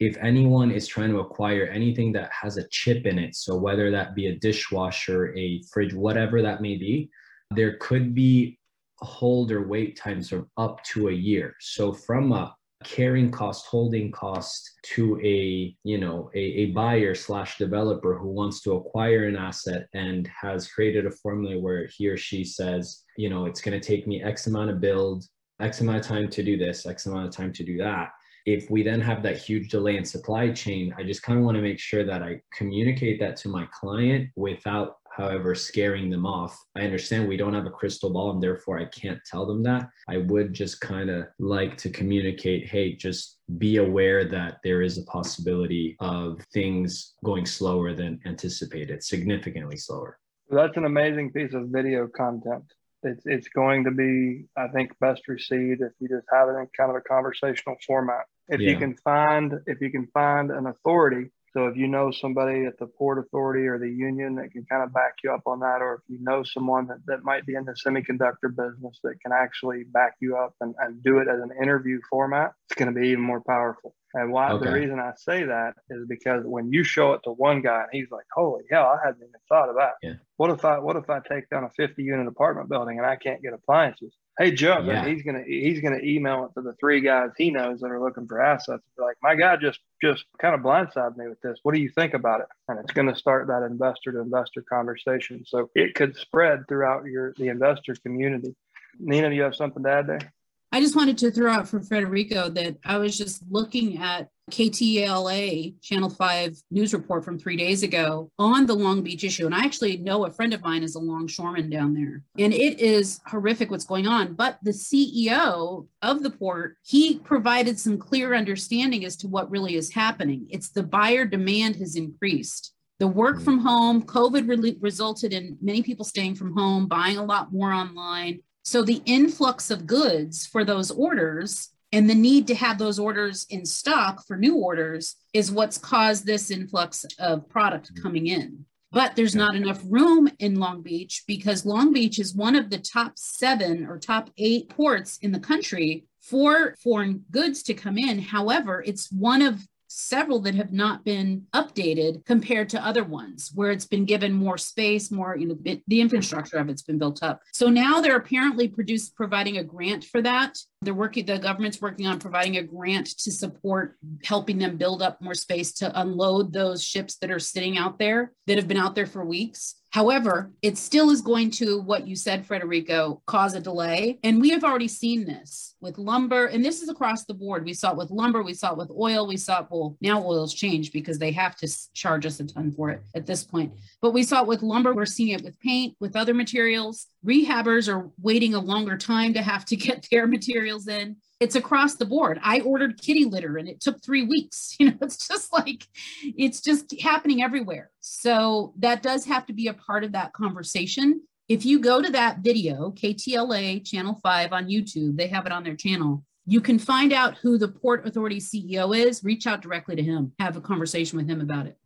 if 0.00 0.16
anyone 0.16 0.72
is 0.72 0.88
trying 0.88 1.10
to 1.10 1.20
acquire 1.20 1.64
anything 1.66 2.12
that 2.12 2.30
has 2.32 2.56
a 2.56 2.66
chip 2.68 3.06
in 3.06 3.18
it, 3.18 3.36
so 3.36 3.56
whether 3.56 3.90
that 3.90 4.14
be 4.14 4.26
a 4.26 4.38
dishwasher, 4.38 5.36
a 5.36 5.62
fridge, 5.72 5.94
whatever 5.94 6.42
that 6.42 6.60
may 6.60 6.76
be, 6.76 7.08
there 7.54 7.76
could 7.76 8.14
be 8.14 8.58
hold 9.02 9.52
or 9.52 9.66
wait 9.66 9.96
times 9.96 10.32
of 10.32 10.46
up 10.56 10.82
to 10.84 11.08
a 11.08 11.12
year. 11.12 11.54
So 11.60 11.92
from 11.92 12.32
a 12.32 12.54
carrying 12.82 13.30
cost, 13.30 13.66
holding 13.66 14.10
cost 14.10 14.70
to 14.82 15.20
a 15.22 15.74
you 15.84 15.98
know 15.98 16.30
a, 16.34 16.38
a 16.38 16.66
buyer 16.66 17.14
slash 17.14 17.58
developer 17.58 18.18
who 18.18 18.28
wants 18.28 18.60
to 18.62 18.72
acquire 18.72 19.24
an 19.24 19.36
asset 19.36 19.86
and 19.94 20.28
has 20.28 20.68
created 20.68 21.06
a 21.06 21.10
formula 21.10 21.58
where 21.58 21.86
he 21.86 22.08
or 22.08 22.16
she 22.16 22.44
says, 22.44 23.04
you 23.16 23.30
know, 23.30 23.46
it's 23.46 23.60
going 23.60 23.78
to 23.78 23.86
take 23.86 24.06
me 24.06 24.22
X 24.22 24.46
amount 24.46 24.70
of 24.70 24.80
build, 24.80 25.24
X 25.60 25.80
amount 25.80 25.98
of 25.98 26.06
time 26.06 26.28
to 26.28 26.42
do 26.42 26.56
this, 26.56 26.86
X 26.86 27.06
amount 27.06 27.26
of 27.26 27.34
time 27.34 27.52
to 27.52 27.64
do 27.64 27.78
that. 27.78 28.10
If 28.44 28.68
we 28.70 28.82
then 28.82 29.00
have 29.00 29.22
that 29.22 29.38
huge 29.38 29.68
delay 29.68 29.96
in 29.96 30.04
supply 30.04 30.50
chain, 30.50 30.92
I 30.98 31.04
just 31.04 31.22
kind 31.22 31.38
of 31.38 31.44
want 31.44 31.56
to 31.56 31.62
make 31.62 31.78
sure 31.78 32.04
that 32.04 32.24
I 32.24 32.40
communicate 32.52 33.20
that 33.20 33.36
to 33.38 33.48
my 33.48 33.68
client 33.72 34.30
without 34.34 34.96
however, 35.16 35.54
scaring 35.54 36.10
them 36.10 36.26
off. 36.26 36.58
I 36.74 36.82
understand 36.82 37.28
we 37.28 37.36
don't 37.36 37.54
have 37.54 37.66
a 37.66 37.70
crystal 37.70 38.10
ball 38.10 38.30
and 38.32 38.42
therefore 38.42 38.78
I 38.78 38.86
can't 38.86 39.20
tell 39.30 39.46
them 39.46 39.62
that. 39.64 39.88
I 40.08 40.18
would 40.18 40.52
just 40.52 40.80
kind 40.80 41.10
of 41.10 41.26
like 41.38 41.76
to 41.78 41.90
communicate 41.90 42.66
hey, 42.68 42.94
just 42.94 43.38
be 43.58 43.76
aware 43.76 44.24
that 44.24 44.58
there 44.64 44.82
is 44.82 44.98
a 44.98 45.04
possibility 45.04 45.96
of 46.00 46.40
things 46.52 47.14
going 47.24 47.46
slower 47.46 47.92
than 47.94 48.20
anticipated, 48.24 49.02
significantly 49.02 49.76
slower. 49.76 50.18
That's 50.50 50.76
an 50.76 50.84
amazing 50.84 51.32
piece 51.32 51.54
of 51.54 51.68
video 51.68 52.08
content. 52.08 52.64
It's, 53.02 53.22
it's 53.26 53.48
going 53.48 53.84
to 53.84 53.90
be, 53.90 54.44
I 54.56 54.68
think, 54.68 54.92
best 55.00 55.26
received 55.26 55.82
if 55.82 55.92
you 55.98 56.08
just 56.08 56.26
have 56.32 56.48
it 56.48 56.52
in 56.52 56.68
kind 56.76 56.90
of 56.90 56.96
a 56.96 57.00
conversational 57.00 57.76
format. 57.86 58.24
If 58.48 58.60
Yeah. 58.60 58.70
you 58.70 58.76
can 58.76 58.96
find 58.98 59.54
if 59.66 59.80
you 59.80 59.90
can 59.90 60.06
find 60.08 60.50
an 60.50 60.66
authority, 60.66 61.30
so 61.52 61.66
if 61.66 61.76
you 61.76 61.86
know 61.86 62.10
somebody 62.10 62.64
at 62.64 62.78
the 62.78 62.86
port 62.86 63.18
authority 63.18 63.66
or 63.66 63.78
the 63.78 63.90
union 63.90 64.36
that 64.36 64.52
can 64.52 64.64
kind 64.64 64.82
of 64.82 64.92
back 64.92 65.16
you 65.22 65.32
up 65.32 65.42
on 65.46 65.60
that, 65.60 65.82
or 65.82 65.94
if 65.94 66.00
you 66.08 66.18
know 66.22 66.42
someone 66.42 66.86
that, 66.86 67.04
that 67.06 67.24
might 67.24 67.44
be 67.44 67.54
in 67.54 67.64
the 67.64 67.72
semiconductor 67.72 68.48
business 68.48 68.98
that 69.04 69.20
can 69.20 69.32
actually 69.32 69.84
back 69.84 70.14
you 70.20 70.36
up 70.36 70.54
and, 70.60 70.74
and 70.78 71.02
do 71.02 71.18
it 71.18 71.28
as 71.28 71.40
an 71.40 71.50
interview 71.62 72.00
format, 72.08 72.52
it's 72.70 72.78
going 72.78 72.92
to 72.92 72.98
be 72.98 73.08
even 73.08 73.22
more 73.22 73.42
powerful. 73.42 73.94
And 74.14 74.30
why 74.30 74.56
the 74.56 74.70
reason 74.70 74.98
I 74.98 75.12
say 75.16 75.44
that 75.44 75.74
is 75.88 76.06
because 76.06 76.42
when 76.44 76.70
you 76.70 76.84
show 76.84 77.12
it 77.14 77.22
to 77.24 77.30
one 77.30 77.62
guy 77.62 77.82
and 77.82 77.88
he's 77.92 78.10
like, 78.10 78.26
"Holy 78.34 78.62
hell, 78.70 78.84
I 78.84 78.98
hadn't 79.06 79.22
even 79.22 79.40
thought 79.48 79.70
of 79.70 79.76
that." 79.76 79.92
Yeah. 80.02 80.14
What 80.36 80.50
if 80.50 80.64
I 80.66 80.78
what 80.78 80.96
if 80.96 81.08
I 81.08 81.20
take 81.20 81.48
down 81.48 81.64
a 81.64 81.70
50 81.70 82.02
unit 82.02 82.26
apartment 82.26 82.68
building 82.68 82.98
and 82.98 83.06
I 83.06 83.16
can't 83.16 83.42
get 83.42 83.54
appliances? 83.54 84.14
Hey 84.38 84.50
Joe, 84.52 84.80
Yeah. 84.80 85.04
he's 85.04 85.22
gonna 85.22 85.42
he's 85.46 85.80
gonna 85.80 86.00
email 86.02 86.44
it 86.46 86.58
to 86.58 86.62
the 86.62 86.72
three 86.80 87.00
guys 87.00 87.30
he 87.36 87.50
knows 87.50 87.80
that 87.80 87.90
are 87.90 88.00
looking 88.00 88.26
for 88.26 88.40
assets. 88.40 88.82
Be 88.96 89.02
like, 89.02 89.16
my 89.22 89.34
guy 89.34 89.56
just 89.56 89.80
just 90.00 90.24
kind 90.40 90.54
of 90.54 90.62
blindsided 90.62 91.16
me 91.16 91.28
with 91.28 91.40
this. 91.42 91.58
What 91.62 91.74
do 91.74 91.80
you 91.80 91.90
think 91.90 92.14
about 92.14 92.40
it? 92.40 92.46
And 92.68 92.78
it's 92.80 92.92
going 92.92 93.06
to 93.08 93.14
start 93.14 93.46
that 93.48 93.62
investor 93.62 94.10
to 94.12 94.20
investor 94.20 94.62
conversation. 94.62 95.44
So 95.46 95.70
it 95.74 95.94
could 95.94 96.16
spread 96.16 96.66
throughout 96.66 97.04
your 97.04 97.34
the 97.36 97.48
investor 97.48 97.94
community. 98.02 98.56
Nina, 98.98 99.28
do 99.28 99.36
you 99.36 99.42
have 99.42 99.54
something 99.54 99.82
to 99.82 99.90
add 99.90 100.06
there? 100.06 100.32
I 100.74 100.80
just 100.80 100.96
wanted 100.96 101.18
to 101.18 101.30
throw 101.30 101.52
out 101.52 101.68
for 101.68 101.80
Federico 101.80 102.48
that 102.48 102.78
I 102.82 102.96
was 102.96 103.18
just 103.18 103.42
looking 103.50 103.98
at 103.98 104.28
KTLA 104.50 105.74
Channel 105.82 106.08
5 106.08 106.56
news 106.70 106.94
report 106.94 107.26
from 107.26 107.38
three 107.38 107.56
days 107.56 107.82
ago 107.82 108.30
on 108.38 108.64
the 108.64 108.74
Long 108.74 109.02
Beach 109.02 109.22
issue. 109.22 109.44
And 109.44 109.54
I 109.54 109.64
actually 109.64 109.98
know 109.98 110.24
a 110.24 110.30
friend 110.30 110.54
of 110.54 110.62
mine 110.62 110.82
is 110.82 110.94
a 110.94 110.98
longshoreman 110.98 111.68
down 111.68 111.92
there. 111.92 112.22
And 112.38 112.54
it 112.54 112.80
is 112.80 113.20
horrific 113.26 113.70
what's 113.70 113.84
going 113.84 114.06
on. 114.06 114.32
But 114.32 114.60
the 114.62 114.70
CEO 114.70 115.86
of 116.00 116.22
the 116.22 116.30
port, 116.30 116.78
he 116.82 117.18
provided 117.18 117.78
some 117.78 117.98
clear 117.98 118.34
understanding 118.34 119.04
as 119.04 119.16
to 119.18 119.28
what 119.28 119.50
really 119.50 119.76
is 119.76 119.92
happening. 119.92 120.46
It's 120.48 120.70
the 120.70 120.82
buyer 120.82 121.26
demand 121.26 121.76
has 121.76 121.96
increased. 121.96 122.72
The 122.98 123.08
work 123.08 123.42
from 123.42 123.58
home, 123.58 124.02
COVID 124.02 124.48
really 124.48 124.78
resulted 124.80 125.34
in 125.34 125.58
many 125.60 125.82
people 125.82 126.04
staying 126.06 126.36
from 126.36 126.56
home, 126.56 126.86
buying 126.86 127.18
a 127.18 127.24
lot 127.24 127.52
more 127.52 127.72
online. 127.72 128.40
So 128.62 128.82
the 128.82 129.02
influx 129.04 129.70
of 129.70 129.86
goods 129.86 130.46
for 130.46 130.64
those 130.64 130.90
orders 130.90 131.70
and 131.92 132.08
the 132.08 132.14
need 132.14 132.46
to 132.46 132.54
have 132.54 132.78
those 132.78 132.98
orders 132.98 133.46
in 133.50 133.66
stock 133.66 134.26
for 134.26 134.36
new 134.36 134.56
orders 134.56 135.16
is 135.32 135.52
what's 135.52 135.78
caused 135.78 136.24
this 136.24 136.50
influx 136.50 137.04
of 137.18 137.48
product 137.48 137.92
mm-hmm. 137.92 138.02
coming 138.02 138.26
in. 138.28 138.64
But 138.92 139.16
there's 139.16 139.34
not 139.34 139.56
enough 139.56 139.80
room 139.88 140.30
in 140.38 140.60
Long 140.60 140.82
Beach 140.82 141.24
because 141.26 141.64
Long 141.64 141.92
Beach 141.94 142.18
is 142.18 142.34
one 142.34 142.54
of 142.54 142.68
the 142.68 142.78
top 142.78 143.12
seven 143.16 143.86
or 143.86 143.98
top 143.98 144.30
eight 144.36 144.68
ports 144.68 145.18
in 145.22 145.32
the 145.32 145.40
country 145.40 146.04
for 146.20 146.74
foreign 146.82 147.24
goods 147.30 147.62
to 147.64 147.74
come 147.74 147.96
in. 147.96 148.18
However, 148.20 148.82
it's 148.86 149.10
one 149.10 149.40
of 149.40 149.66
several 149.94 150.40
that 150.40 150.54
have 150.54 150.72
not 150.72 151.04
been 151.04 151.46
updated 151.54 152.24
compared 152.24 152.68
to 152.70 152.84
other 152.84 153.04
ones 153.04 153.50
where 153.54 153.70
it's 153.70 153.84
been 153.84 154.04
given 154.04 154.32
more 154.32 154.58
space 154.58 155.10
more 155.10 155.36
you 155.36 155.46
know 155.46 155.58
the 155.86 156.00
infrastructure 156.00 156.56
of 156.56 156.68
it's 156.68 156.82
been 156.82 156.98
built 156.98 157.22
up. 157.22 157.40
So 157.52 157.68
now 157.68 158.00
they're 158.00 158.16
apparently 158.16 158.68
produced 158.68 159.14
providing 159.14 159.58
a 159.58 159.64
grant 159.64 160.04
for 160.04 160.22
that. 160.22 160.58
They're 160.80 160.94
working 160.94 161.26
the 161.26 161.38
government's 161.38 161.80
working 161.80 162.06
on 162.06 162.18
providing 162.18 162.56
a 162.56 162.62
grant 162.62 163.06
to 163.18 163.30
support 163.30 163.96
helping 164.24 164.58
them 164.58 164.76
build 164.76 165.02
up 165.02 165.20
more 165.20 165.34
space 165.34 165.72
to 165.74 166.00
unload 166.00 166.52
those 166.52 166.82
ships 166.82 167.16
that 167.18 167.30
are 167.30 167.38
sitting 167.38 167.78
out 167.78 167.98
there 167.98 168.32
that 168.46 168.56
have 168.56 168.68
been 168.68 168.76
out 168.76 168.94
there 168.94 169.06
for 169.06 169.24
weeks 169.24 169.76
However, 169.92 170.50
it 170.62 170.78
still 170.78 171.10
is 171.10 171.20
going 171.20 171.50
to, 171.52 171.78
what 171.82 172.08
you 172.08 172.16
said, 172.16 172.48
Frederico, 172.48 173.20
cause 173.26 173.52
a 173.52 173.60
delay. 173.60 174.18
And 174.24 174.40
we 174.40 174.48
have 174.48 174.64
already 174.64 174.88
seen 174.88 175.26
this 175.26 175.74
with 175.82 175.98
lumber, 175.98 176.46
and 176.46 176.64
this 176.64 176.80
is 176.80 176.88
across 176.88 177.26
the 177.26 177.34
board. 177.34 177.66
We 177.66 177.74
saw 177.74 177.90
it 177.90 177.98
with 177.98 178.10
lumber, 178.10 178.42
we 178.42 178.54
saw 178.54 178.72
it 178.72 178.78
with 178.78 178.90
oil, 178.90 179.26
we 179.26 179.36
saw 179.36 179.60
it, 179.60 179.66
well, 179.70 179.98
now 180.00 180.22
oil's 180.22 180.54
changed 180.54 180.94
because 180.94 181.18
they 181.18 181.30
have 181.32 181.56
to 181.56 181.68
charge 181.92 182.24
us 182.24 182.40
a 182.40 182.46
ton 182.46 182.72
for 182.72 182.88
it 182.88 183.02
at 183.14 183.26
this 183.26 183.44
point. 183.44 183.74
But 184.00 184.12
we 184.12 184.22
saw 184.22 184.40
it 184.40 184.46
with 184.46 184.62
lumber, 184.62 184.94
we're 184.94 185.04
seeing 185.04 185.38
it 185.38 185.44
with 185.44 185.60
paint, 185.60 185.94
with 186.00 186.16
other 186.16 186.32
materials. 186.32 187.08
Rehabbers 187.26 187.92
are 187.92 188.10
waiting 188.22 188.54
a 188.54 188.60
longer 188.60 188.96
time 188.96 189.34
to 189.34 189.42
have 189.42 189.66
to 189.66 189.76
get 189.82 190.08
their 190.10 190.26
materials 190.26 190.88
in 190.88 191.16
it's 191.42 191.56
across 191.56 191.96
the 191.96 192.06
board. 192.06 192.38
I 192.40 192.60
ordered 192.60 193.02
kitty 193.02 193.24
litter 193.24 193.56
and 193.56 193.68
it 193.68 193.80
took 193.80 194.02
three 194.02 194.22
weeks. 194.22 194.76
You 194.82 194.90
know, 194.90 194.98
it's 195.02 195.28
just 195.28 195.52
like, 195.52 195.86
it's 196.22 196.60
just 196.60 197.00
happening 197.00 197.42
everywhere. 197.42 197.90
So 198.00 198.74
that 198.78 199.02
does 199.02 199.24
have 199.26 199.46
to 199.46 199.52
be 199.52 199.68
a 199.68 199.74
part 199.74 200.02
of 200.02 200.12
that 200.12 200.32
conversation. 200.32 201.20
If 201.48 201.64
you 201.64 201.78
go 201.78 202.02
to 202.02 202.10
that 202.10 202.38
video, 202.38 202.90
KTLA 202.92 203.84
Channel 203.86 204.18
5 204.22 204.52
on 204.52 204.68
YouTube, 204.68 205.16
they 205.16 205.28
have 205.28 205.46
it 205.46 205.52
on 205.52 205.62
their 205.62 205.76
channel. 205.76 206.24
You 206.46 206.60
can 206.60 206.80
find 206.80 207.12
out 207.12 207.36
who 207.38 207.58
the 207.58 207.68
Port 207.68 208.06
Authority 208.06 208.40
CEO 208.40 208.96
is, 208.96 209.22
reach 209.22 209.46
out 209.46 209.60
directly 209.60 209.94
to 209.94 210.02
him, 210.02 210.32
have 210.40 210.56
a 210.56 210.60
conversation 210.60 211.16
with 211.16 211.28
him 211.28 211.40
about 211.40 211.66
it. 211.66 211.76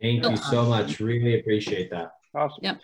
Thank 0.00 0.24
you 0.24 0.36
so 0.36 0.64
much. 0.64 1.00
Really 1.00 1.40
appreciate 1.40 1.90
that. 1.90 2.12
Awesome. 2.34 2.58
Yep. 2.62 2.80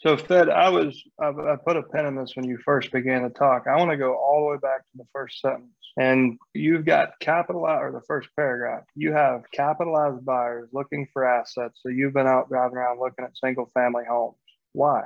So, 0.00 0.16
Fed, 0.16 0.50
I 0.50 0.68
was, 0.68 1.02
I, 1.20 1.28
I 1.28 1.56
put 1.64 1.76
a 1.76 1.82
pin 1.82 2.04
in 2.06 2.16
this 2.16 2.36
when 2.36 2.46
you 2.46 2.58
first 2.58 2.92
began 2.92 3.22
to 3.22 3.30
talk. 3.30 3.64
I 3.66 3.76
want 3.76 3.90
to 3.90 3.96
go 3.96 4.14
all 4.14 4.42
the 4.42 4.52
way 4.52 4.58
back 4.58 4.80
to 4.80 4.98
the 4.98 5.06
first 5.12 5.40
sentence. 5.40 5.72
And 5.98 6.38
you've 6.52 6.84
got 6.84 7.18
capitalized, 7.20 7.82
or 7.82 7.92
the 7.92 8.04
first 8.06 8.28
paragraph, 8.36 8.84
you 8.94 9.12
have 9.12 9.44
capitalized 9.52 10.24
buyers 10.26 10.68
looking 10.72 11.08
for 11.12 11.24
assets. 11.24 11.80
So 11.82 11.88
you've 11.88 12.12
been 12.12 12.26
out 12.26 12.50
driving 12.50 12.76
around 12.76 13.00
looking 13.00 13.24
at 13.24 13.36
single 13.38 13.70
family 13.72 14.04
homes. 14.06 14.36
Why? 14.72 15.04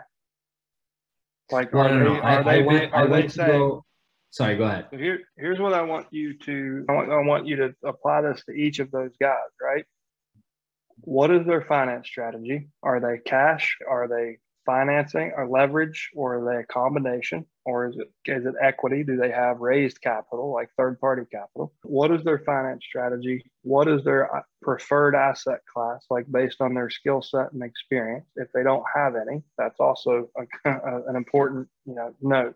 Like, 1.52 1.72
No, 1.72 1.80
are 1.80 1.88
no, 1.90 1.98
they, 1.98 2.04
no. 2.04 2.14
I, 2.20 2.34
are 2.34 2.40
I 2.40 2.42
they, 2.42 2.62
went, 2.62 2.92
I 2.92 2.96
are 2.96 3.06
they 3.06 3.10
went 3.12 3.24
to 3.26 3.30
saying, 3.30 3.50
go. 3.50 3.84
Sorry, 4.30 4.56
go 4.56 4.64
ahead. 4.64 4.86
here, 4.90 5.20
here's 5.36 5.60
what 5.60 5.72
I 5.72 5.82
want 5.82 6.06
you 6.10 6.36
to, 6.38 6.84
I 6.88 6.92
want, 6.92 7.12
I 7.12 7.20
want 7.22 7.46
you 7.46 7.56
to 7.56 7.74
apply 7.84 8.22
this 8.22 8.42
to 8.46 8.52
each 8.52 8.80
of 8.80 8.90
those 8.90 9.10
guys, 9.20 9.36
right? 9.62 9.84
What 11.02 11.30
is 11.30 11.46
their 11.46 11.62
finance 11.62 12.08
strategy? 12.08 12.68
Are 12.82 13.00
they 13.00 13.18
cash? 13.24 13.78
Are 13.88 14.06
they 14.08 14.38
financing 14.66 15.32
or 15.36 15.48
leverage 15.48 16.10
or 16.14 16.36
are 16.36 16.44
they 16.44 16.60
a 16.60 16.66
combination 16.66 17.44
or 17.64 17.88
is 17.88 17.96
it 17.96 18.12
is 18.30 18.46
it 18.46 18.54
equity? 18.60 19.02
Do 19.02 19.16
they 19.16 19.30
have 19.30 19.60
raised 19.60 20.00
capital 20.00 20.52
like 20.52 20.70
third 20.76 21.00
party 21.00 21.22
capital? 21.30 21.72
What 21.82 22.10
is 22.10 22.22
their 22.24 22.38
finance 22.38 22.84
strategy? 22.86 23.44
What 23.62 23.88
is 23.88 24.04
their 24.04 24.34
uh, 24.34 24.42
preferred 24.62 25.14
asset 25.14 25.60
class 25.72 26.04
like 26.10 26.26
based 26.30 26.60
on 26.60 26.74
their 26.74 26.90
skill 26.90 27.22
set 27.22 27.52
and 27.52 27.62
experience? 27.62 28.26
If 28.36 28.48
they 28.52 28.62
don't 28.62 28.84
have 28.94 29.14
any 29.16 29.42
that's 29.58 29.80
also 29.80 30.28
a, 30.36 30.46
an 31.08 31.16
important 31.16 31.68
you 31.86 31.94
know 31.94 32.14
note 32.20 32.54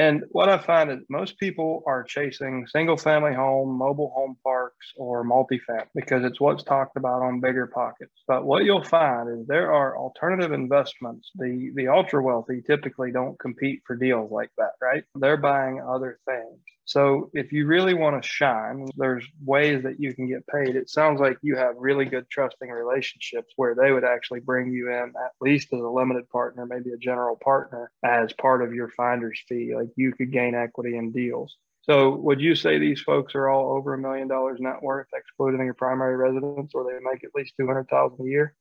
and 0.00 0.24
what 0.30 0.48
I 0.48 0.56
find 0.56 0.90
is 0.90 1.00
most 1.10 1.38
people 1.38 1.82
are 1.86 2.02
chasing 2.02 2.66
single 2.66 2.96
family 2.96 3.34
home, 3.34 3.76
mobile 3.76 4.10
home 4.14 4.34
parks, 4.42 4.94
or 4.96 5.24
multifamily 5.24 5.88
because 5.94 6.24
it's 6.24 6.40
what's 6.40 6.62
talked 6.62 6.96
about 6.96 7.20
on 7.20 7.42
BiggerPockets. 7.42 8.16
But 8.26 8.46
what 8.46 8.64
you'll 8.64 8.82
find 8.82 9.28
is 9.28 9.46
there 9.46 9.70
are 9.74 9.98
alternative 9.98 10.52
investments. 10.52 11.30
The 11.34 11.70
the 11.74 11.88
ultra 11.88 12.22
wealthy 12.22 12.62
typically 12.66 13.12
don't 13.12 13.38
compete 13.38 13.82
for 13.86 13.94
deals 13.94 14.30
like 14.30 14.50
that, 14.56 14.72
right? 14.80 15.04
They're 15.16 15.36
buying 15.36 15.82
other 15.82 16.18
things. 16.26 16.58
So 16.90 17.30
if 17.34 17.52
you 17.52 17.68
really 17.68 17.94
want 17.94 18.20
to 18.20 18.28
shine, 18.28 18.88
there's 18.96 19.24
ways 19.44 19.84
that 19.84 20.00
you 20.00 20.12
can 20.12 20.26
get 20.26 20.44
paid. 20.48 20.74
It 20.74 20.90
sounds 20.90 21.20
like 21.20 21.38
you 21.40 21.54
have 21.54 21.76
really 21.78 22.04
good 22.04 22.28
trusting 22.28 22.68
relationships 22.68 23.52
where 23.54 23.76
they 23.76 23.92
would 23.92 24.02
actually 24.02 24.40
bring 24.40 24.72
you 24.72 24.90
in 24.90 25.12
at 25.16 25.30
least 25.40 25.72
as 25.72 25.78
a 25.78 25.88
limited 25.88 26.28
partner, 26.30 26.66
maybe 26.66 26.90
a 26.90 26.96
general 26.96 27.36
partner 27.36 27.92
as 28.04 28.32
part 28.32 28.60
of 28.60 28.74
your 28.74 28.88
finder's 28.96 29.40
fee. 29.48 29.72
Like 29.72 29.90
you 29.94 30.10
could 30.10 30.32
gain 30.32 30.56
equity 30.56 30.96
in 30.96 31.12
deals. 31.12 31.56
So 31.82 32.16
would 32.16 32.40
you 32.40 32.56
say 32.56 32.78
these 32.78 33.00
folks 33.00 33.36
are 33.36 33.48
all 33.48 33.76
over 33.76 33.94
a 33.94 33.98
million 33.98 34.26
dollars 34.26 34.58
net 34.58 34.82
worth, 34.82 35.06
excluding 35.14 35.64
your 35.64 35.74
primary 35.74 36.16
residence, 36.16 36.72
or 36.74 36.82
they 36.82 36.98
make 37.08 37.22
at 37.22 37.36
least 37.36 37.54
two 37.56 37.68
hundred 37.68 37.86
thousand 37.88 38.26
a 38.26 38.28
year? 38.28 38.56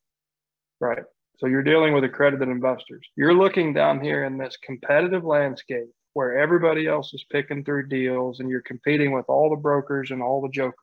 Right. 0.80 1.02
So 1.40 1.48
you're 1.48 1.64
dealing 1.64 1.96
with 1.96 2.04
accredited 2.04 2.48
investors. 2.48 3.08
You're 3.16 3.34
looking 3.34 3.74
down 3.74 4.02
here 4.02 4.24
in 4.24 4.38
this 4.38 4.56
competitive 4.62 5.24
landscape 5.24 5.90
where 6.20 6.38
everybody 6.38 6.86
else 6.86 7.14
is 7.14 7.24
picking 7.32 7.64
through 7.64 7.88
deals 7.88 8.42
and 8.42 8.50
you're 8.50 8.60
competing 8.60 9.14
with 9.14 9.24
all 9.30 9.50
the 9.50 9.56
brokers 9.56 10.12
and 10.12 10.22
all 10.22 10.42
the 10.42 10.50
jokers. 10.50 10.76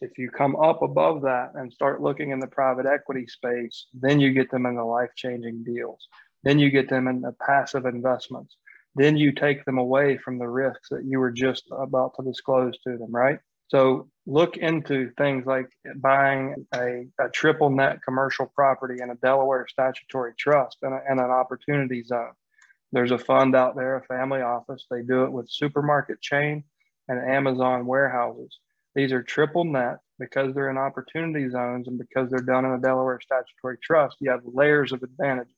If 0.00 0.16
you 0.16 0.30
come 0.30 0.56
up 0.56 0.80
above 0.80 1.20
that 1.20 1.50
and 1.54 1.70
start 1.70 2.00
looking 2.00 2.30
in 2.30 2.40
the 2.40 2.46
private 2.46 2.86
equity 2.86 3.26
space, 3.26 3.88
then 3.92 4.20
you 4.20 4.32
get 4.32 4.50
them 4.50 4.64
in 4.64 4.76
the 4.76 4.82
life 4.82 5.10
changing 5.14 5.64
deals. 5.64 6.08
Then 6.44 6.58
you 6.58 6.70
get 6.70 6.88
them 6.88 7.08
in 7.08 7.20
the 7.20 7.36
passive 7.46 7.84
investments. 7.84 8.56
Then 8.94 9.18
you 9.18 9.32
take 9.32 9.66
them 9.66 9.76
away 9.76 10.16
from 10.16 10.38
the 10.38 10.48
risks 10.48 10.88
that 10.88 11.04
you 11.04 11.18
were 11.18 11.30
just 11.30 11.64
about 11.70 12.14
to 12.16 12.24
disclose 12.24 12.78
to 12.78 12.96
them, 12.96 13.14
right? 13.14 13.38
So 13.68 14.08
look 14.24 14.56
into 14.56 15.10
things 15.18 15.44
like 15.44 15.68
buying 15.96 16.66
a, 16.74 17.04
a 17.20 17.28
triple 17.28 17.68
net 17.68 17.98
commercial 18.02 18.46
property 18.46 19.02
in 19.02 19.10
a 19.10 19.14
Delaware 19.16 19.66
statutory 19.68 20.32
trust 20.38 20.78
and, 20.80 20.94
an 20.94 21.20
opportunity 21.20 22.02
zone. 22.02 22.32
There's 22.92 23.12
a 23.12 23.18
fund 23.18 23.54
out 23.54 23.76
there, 23.76 23.96
a 23.96 24.04
family 24.04 24.40
office. 24.40 24.86
They 24.90 25.02
do 25.02 25.24
it 25.24 25.32
with 25.32 25.50
supermarket 25.50 26.20
chain 26.20 26.64
and 27.08 27.18
Amazon 27.18 27.86
warehouses. 27.86 28.58
These 28.94 29.12
are 29.12 29.22
triple 29.22 29.64
net 29.64 29.98
because 30.18 30.54
they're 30.54 30.70
in 30.70 30.78
opportunity 30.78 31.48
zones 31.48 31.88
and 31.88 31.98
because 31.98 32.30
they're 32.30 32.40
done 32.40 32.64
in 32.64 32.72
a 32.72 32.80
Delaware 32.80 33.20
statutory 33.20 33.78
trust. 33.82 34.16
You 34.20 34.30
have 34.30 34.40
layers 34.44 34.92
of 34.92 35.02
advantages. 35.02 35.54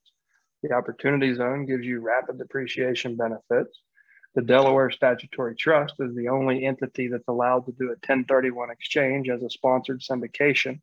The 0.63 0.73
opportunity 0.73 1.35
zone 1.35 1.67
gives 1.67 1.85
you 1.85 2.01
rapid 2.01 2.39
depreciation 2.39 3.17
benefits. 3.17 3.81
The 4.35 4.43
Delaware 4.43 4.91
Statutory 4.91 5.55
Trust 5.57 5.95
is 5.99 6.15
the 6.15 6.29
only 6.29 6.65
entity 6.65 7.09
that's 7.09 7.29
allowed 7.29 7.67
to 7.67 7.73
do 7.73 7.87
a 7.87 7.99
1031 8.01 8.71
exchange 8.71 9.29
as 9.29 9.43
a 9.43 9.51
sponsored 9.51 10.01
syndication. 10.01 10.81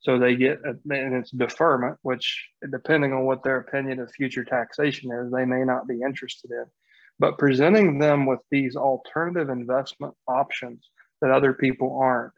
So 0.00 0.18
they 0.18 0.36
get, 0.36 0.60
a, 0.64 0.70
and 0.94 1.14
it's 1.14 1.30
deferment, 1.30 1.98
which 2.02 2.48
depending 2.70 3.12
on 3.12 3.24
what 3.24 3.42
their 3.42 3.58
opinion 3.58 3.98
of 3.98 4.10
future 4.12 4.44
taxation 4.44 5.10
is, 5.12 5.32
they 5.32 5.44
may 5.44 5.64
not 5.64 5.88
be 5.88 6.02
interested 6.02 6.50
in. 6.50 6.64
But 7.18 7.38
presenting 7.38 7.98
them 7.98 8.26
with 8.26 8.40
these 8.50 8.76
alternative 8.76 9.48
investment 9.48 10.14
options 10.28 10.88
that 11.20 11.32
other 11.32 11.52
people 11.52 11.98
aren't 12.00 12.32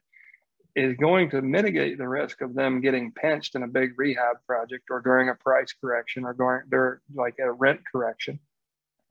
is 0.77 0.97
going 0.97 1.29
to 1.31 1.43
mitigate 1.43 1.99
the 1.99 2.09
risk 2.09 2.41
of 2.41 2.55
them 2.55 2.81
getting 2.81 3.13
pinched 3.13 3.57
in 3.57 3.63
a 3.65 3.69
big 3.69 3.99
rehab 3.99 4.37
project 4.47 4.85
or 4.91 5.01
during 5.01 5.29
a 5.29 5.35
price 5.35 5.75
correction 5.81 6.25
or 6.25 6.33
during, 6.33 6.63
during 6.71 6.99
like 7.15 7.35
a 7.41 7.53
rent 7.53 7.81
correction 7.91 8.39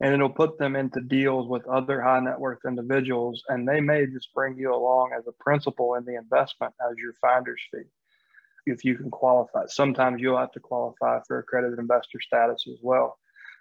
and 0.00 0.14
it'll 0.14 0.30
put 0.30 0.58
them 0.58 0.74
into 0.74 1.02
deals 1.02 1.46
with 1.46 1.66
other 1.68 2.00
high 2.00 2.20
net 2.20 2.40
worth 2.40 2.60
individuals 2.66 3.42
and 3.50 3.68
they 3.68 3.80
may 3.80 4.06
just 4.06 4.32
bring 4.34 4.56
you 4.56 4.74
along 4.74 5.10
as 5.16 5.26
a 5.26 5.42
principal 5.42 5.94
in 5.94 6.04
the 6.06 6.16
investment 6.16 6.72
as 6.90 6.96
your 6.96 7.12
finder's 7.20 7.60
fee 7.70 7.82
if 8.66 8.84
you 8.84 8.96
can 8.96 9.10
qualify. 9.10 9.66
Sometimes 9.66 10.20
you'll 10.20 10.38
have 10.38 10.52
to 10.52 10.60
qualify 10.60 11.20
for 11.26 11.38
accredited 11.38 11.78
investor 11.78 12.20
status 12.20 12.64
as 12.68 12.78
well. 12.82 13.18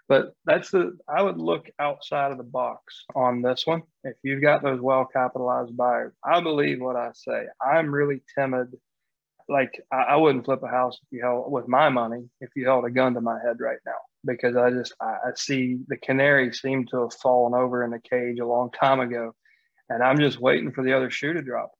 But 0.07 0.33
that's 0.43 0.71
the 0.71 0.97
i 1.07 1.21
would 1.21 1.37
look 1.37 1.69
outside 1.77 2.31
of 2.31 2.37
the 2.37 2.43
box 2.43 3.05
on 3.15 3.41
this 3.41 3.67
one. 3.67 3.83
If 4.03 4.15
you've 4.23 4.41
got 4.41 4.63
those 4.63 4.81
well 4.81 5.05
capitalized 5.05 5.77
buyers 5.77 6.13
i 6.23 6.41
believe 6.41 6.81
what 6.81 6.95
i 6.95 7.11
say. 7.13 7.45
I'm 7.61 7.93
really 7.93 8.21
timid. 8.35 8.75
Like 9.47 9.81
I, 9.91 9.97
I 9.97 10.15
wouldn't 10.15 10.45
flip 10.45 10.63
a 10.63 10.67
house 10.67 10.99
if 11.01 11.07
you 11.11 11.21
held 11.21 11.51
with 11.51 11.67
my 11.67 11.89
money 11.89 12.29
if 12.41 12.49
you 12.55 12.65
held 12.65 12.85
a 12.85 12.89
gun 12.89 13.13
to 13.13 13.21
my 13.21 13.39
head 13.43 13.59
right 13.59 13.79
now 13.85 14.01
because 14.25 14.55
I 14.55 14.71
just 14.71 14.93
I, 14.99 15.17
I 15.27 15.31
see 15.35 15.79
the 15.87 15.97
canary 15.97 16.53
seem 16.53 16.85
to 16.87 17.01
have 17.03 17.13
fallen 17.13 17.53
over 17.53 17.83
in 17.83 17.91
the 17.91 17.99
cage 17.99 18.39
a 18.39 18.45
long 18.45 18.71
time 18.71 18.99
ago, 18.99 19.33
and 19.89 20.03
I'm 20.03 20.19
just 20.19 20.39
waiting 20.39 20.71
for 20.71 20.83
the 20.83 20.93
other 20.93 21.09
shoe 21.09 21.33
to 21.33 21.41
drop. 21.41 21.71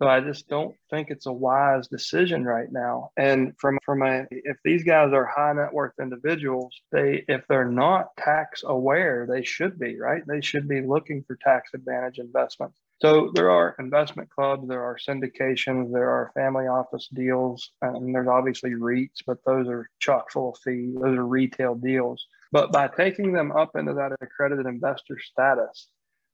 So 0.00 0.08
I 0.08 0.20
just 0.20 0.48
don't 0.48 0.74
think 0.88 1.10
it's 1.10 1.26
a 1.26 1.32
wise 1.32 1.86
decision 1.88 2.42
right 2.46 2.72
now. 2.72 3.10
And 3.18 3.52
from 3.58 3.78
from 3.84 4.00
a 4.02 4.26
if 4.30 4.56
these 4.64 4.82
guys 4.82 5.12
are 5.12 5.26
high 5.26 5.52
net 5.52 5.74
worth 5.74 5.92
individuals, 6.00 6.74
they 6.90 7.22
if 7.28 7.46
they're 7.48 7.70
not 7.70 8.16
tax 8.16 8.62
aware, 8.64 9.26
they 9.28 9.44
should 9.44 9.78
be, 9.78 10.00
right? 10.00 10.22
They 10.26 10.40
should 10.40 10.66
be 10.66 10.80
looking 10.80 11.22
for 11.24 11.36
tax 11.36 11.74
advantage 11.74 12.18
investments. 12.18 12.78
So 13.02 13.30
there 13.34 13.50
are 13.50 13.76
investment 13.78 14.30
clubs, 14.30 14.66
there 14.68 14.82
are 14.82 14.96
syndications, 14.96 15.92
there 15.92 16.08
are 16.08 16.32
family 16.34 16.66
office 16.66 17.08
deals, 17.12 17.70
and 17.82 18.14
there's 18.14 18.28
obviously 18.28 18.70
REITs, 18.70 19.22
but 19.26 19.38
those 19.44 19.68
are 19.68 19.88
chock 20.00 20.30
full 20.30 20.50
of 20.50 20.58
fees. 20.58 20.94
Those 20.94 21.16
are 21.16 21.26
retail 21.26 21.74
deals. 21.74 22.26
But 22.52 22.72
by 22.72 22.88
taking 22.88 23.32
them 23.32 23.52
up 23.52 23.76
into 23.76 23.94
that 23.94 24.12
accredited 24.20 24.66
investor 24.66 25.18
status, 25.18 25.88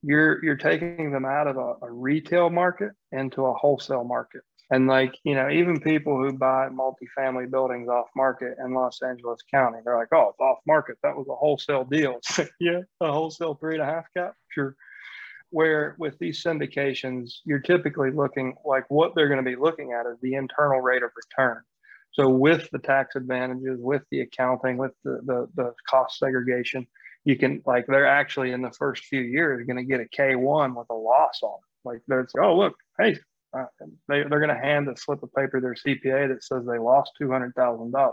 you're 0.07 0.43
you're 0.45 0.57
taking 0.57 1.11
them 1.11 1.25
out 1.25 1.49
of 1.49 1.57
a, 1.57 1.75
a 1.83 1.91
retail 1.91 2.49
market 2.49 2.93
into 3.13 3.45
a 3.45 3.55
wholesale 3.55 4.05
market. 4.05 4.43
And 4.71 4.89
like, 4.89 5.15
you 5.23 5.35
know, 5.35 5.49
even 5.49 5.81
people 5.81 6.17
who 6.17 6.33
buy 6.33 6.69
multifamily 6.69 7.51
buildings 7.51 7.89
off 7.89 8.07
market 8.17 8.57
in 8.65 8.75
Los 8.75 9.01
Angeles 9.01 9.41
County, 9.49 9.79
they're 9.85 9.97
like, 9.97 10.09
oh, 10.13 10.31
it's 10.31 10.41
off 10.41 10.59
market. 10.67 10.97
That 11.05 11.17
was 11.17 11.29
a 11.29 11.35
wholesale 11.37 11.85
deal. 11.85 12.21
yeah, 12.61 12.81
a 13.01 13.13
wholesale 13.13 13.55
three 13.55 13.75
and 13.75 13.83
a 13.83 13.87
half 13.87 14.07
cap. 14.17 14.35
Sure 14.49 14.77
where 15.51 15.95
with 15.99 16.19
these 16.19 16.43
syndications, 16.43 17.35
you're 17.45 17.61
typically 17.61 18.11
looking 18.11 18.55
like 18.65 18.85
what 18.89 19.15
they're 19.15 19.29
going 19.29 19.43
to 19.43 19.49
be 19.49 19.57
looking 19.57 19.93
at 19.93 20.05
is 20.05 20.19
the 20.21 20.35
internal 20.35 20.81
rate 20.81 21.03
of 21.03 21.11
return. 21.17 21.63
So 22.13 22.29
with 22.29 22.69
the 22.73 22.79
tax 22.79 23.15
advantages, 23.15 23.79
with 23.81 24.03
the 24.11 24.21
accounting, 24.21 24.77
with 24.79 24.93
the, 25.05 25.21
the, 25.25 25.49
the 25.55 25.75
cost 25.89 26.19
segregation, 26.19 26.87
you 27.27 27.37
can 27.37 27.61
like 27.67 27.87
they're 27.89 28.07
actually 28.07 28.53
in 28.53 28.63
the 28.63 28.71
first 28.71 29.05
few 29.05 29.21
years 29.21 29.67
going 29.67 29.77
to 29.77 29.83
get 29.83 30.01
a 30.01 30.05
K1 30.05 30.77
with 30.77 30.87
a 30.91 30.95
loss 30.95 31.41
on 31.43 31.59
it. 31.59 31.89
Like 31.89 32.01
there's, 32.07 32.33
oh, 32.41 32.57
look, 32.57 32.77
hey, 33.01 33.19
uh, 33.53 33.65
they, 34.09 34.23
they're 34.23 34.41
going 34.41 34.49
to 34.49 34.55
hand 34.55 34.89
a 34.89 34.97
slip 34.97 35.25
of 35.25 35.35
paper 35.35 35.61
to 35.61 35.61
their 35.61 35.75
CPA 35.75 36.29
that 36.29 36.45
says 36.45 36.65
they 36.65 36.79
lost 36.79 37.13
$200,000. 37.21 38.13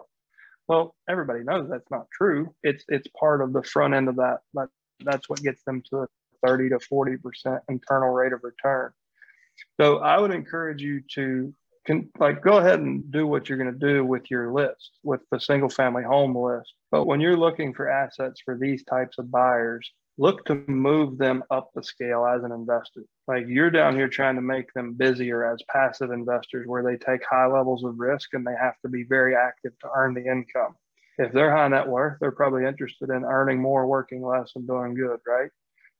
Well, 0.67 0.95
everybody 1.07 1.43
knows 1.43 1.69
that's 1.69 1.91
not 1.91 2.07
true. 2.11 2.55
It's 2.63 2.85
it's 2.87 3.07
part 3.19 3.41
of 3.41 3.53
the 3.53 3.63
front 3.63 3.93
end 3.93 4.09
of 4.09 4.15
that. 4.15 4.39
That 4.55 4.69
that's 5.01 5.29
what 5.29 5.41
gets 5.41 5.61
them 5.63 5.83
to 5.89 5.97
a 5.97 6.07
30 6.45 6.69
to 6.69 6.77
40% 6.77 7.59
internal 7.69 8.09
rate 8.09 8.33
of 8.33 8.39
return. 8.43 8.91
So 9.79 9.97
I 9.97 10.19
would 10.19 10.31
encourage 10.31 10.81
you 10.81 11.01
to 11.15 11.53
can 11.85 12.09
like 12.19 12.41
go 12.41 12.57
ahead 12.57 12.79
and 12.79 13.11
do 13.11 13.27
what 13.27 13.47
you're 13.47 13.57
going 13.57 13.73
to 13.73 13.93
do 13.93 14.05
with 14.05 14.29
your 14.31 14.53
list 14.53 14.91
with 15.03 15.21
the 15.31 15.39
single 15.39 15.69
family 15.69 16.03
home 16.03 16.37
list. 16.37 16.73
But 16.91 17.05
when 17.05 17.19
you're 17.19 17.37
looking 17.37 17.73
for 17.73 17.89
assets 17.89 18.41
for 18.43 18.57
these 18.57 18.83
types 18.83 19.17
of 19.17 19.31
buyers, 19.31 19.89
look 20.17 20.45
to 20.45 20.63
move 20.67 21.17
them 21.17 21.43
up 21.49 21.71
the 21.73 21.83
scale 21.83 22.25
as 22.25 22.43
an 22.43 22.51
investor. 22.51 23.03
Like 23.27 23.45
you're 23.47 23.71
down 23.71 23.95
here 23.95 24.07
trying 24.07 24.35
to 24.35 24.41
make 24.41 24.71
them 24.73 24.93
busier 24.93 25.51
as 25.51 25.59
passive 25.69 26.11
investors 26.11 26.67
where 26.67 26.83
they 26.83 26.97
take 26.97 27.25
high 27.25 27.47
levels 27.47 27.83
of 27.83 27.99
risk 27.99 28.33
and 28.33 28.45
they 28.45 28.55
have 28.59 28.79
to 28.83 28.89
be 28.89 29.03
very 29.03 29.35
active 29.35 29.73
to 29.79 29.89
earn 29.95 30.13
the 30.13 30.25
income. 30.25 30.75
If 31.17 31.31
they're 31.31 31.55
high 31.55 31.67
net 31.67 31.87
worth, 31.87 32.17
they're 32.19 32.31
probably 32.31 32.65
interested 32.65 33.09
in 33.09 33.23
earning 33.23 33.61
more, 33.61 33.85
working 33.85 34.23
less, 34.23 34.51
and 34.55 34.67
doing 34.67 34.95
good, 34.95 35.19
right? 35.27 35.49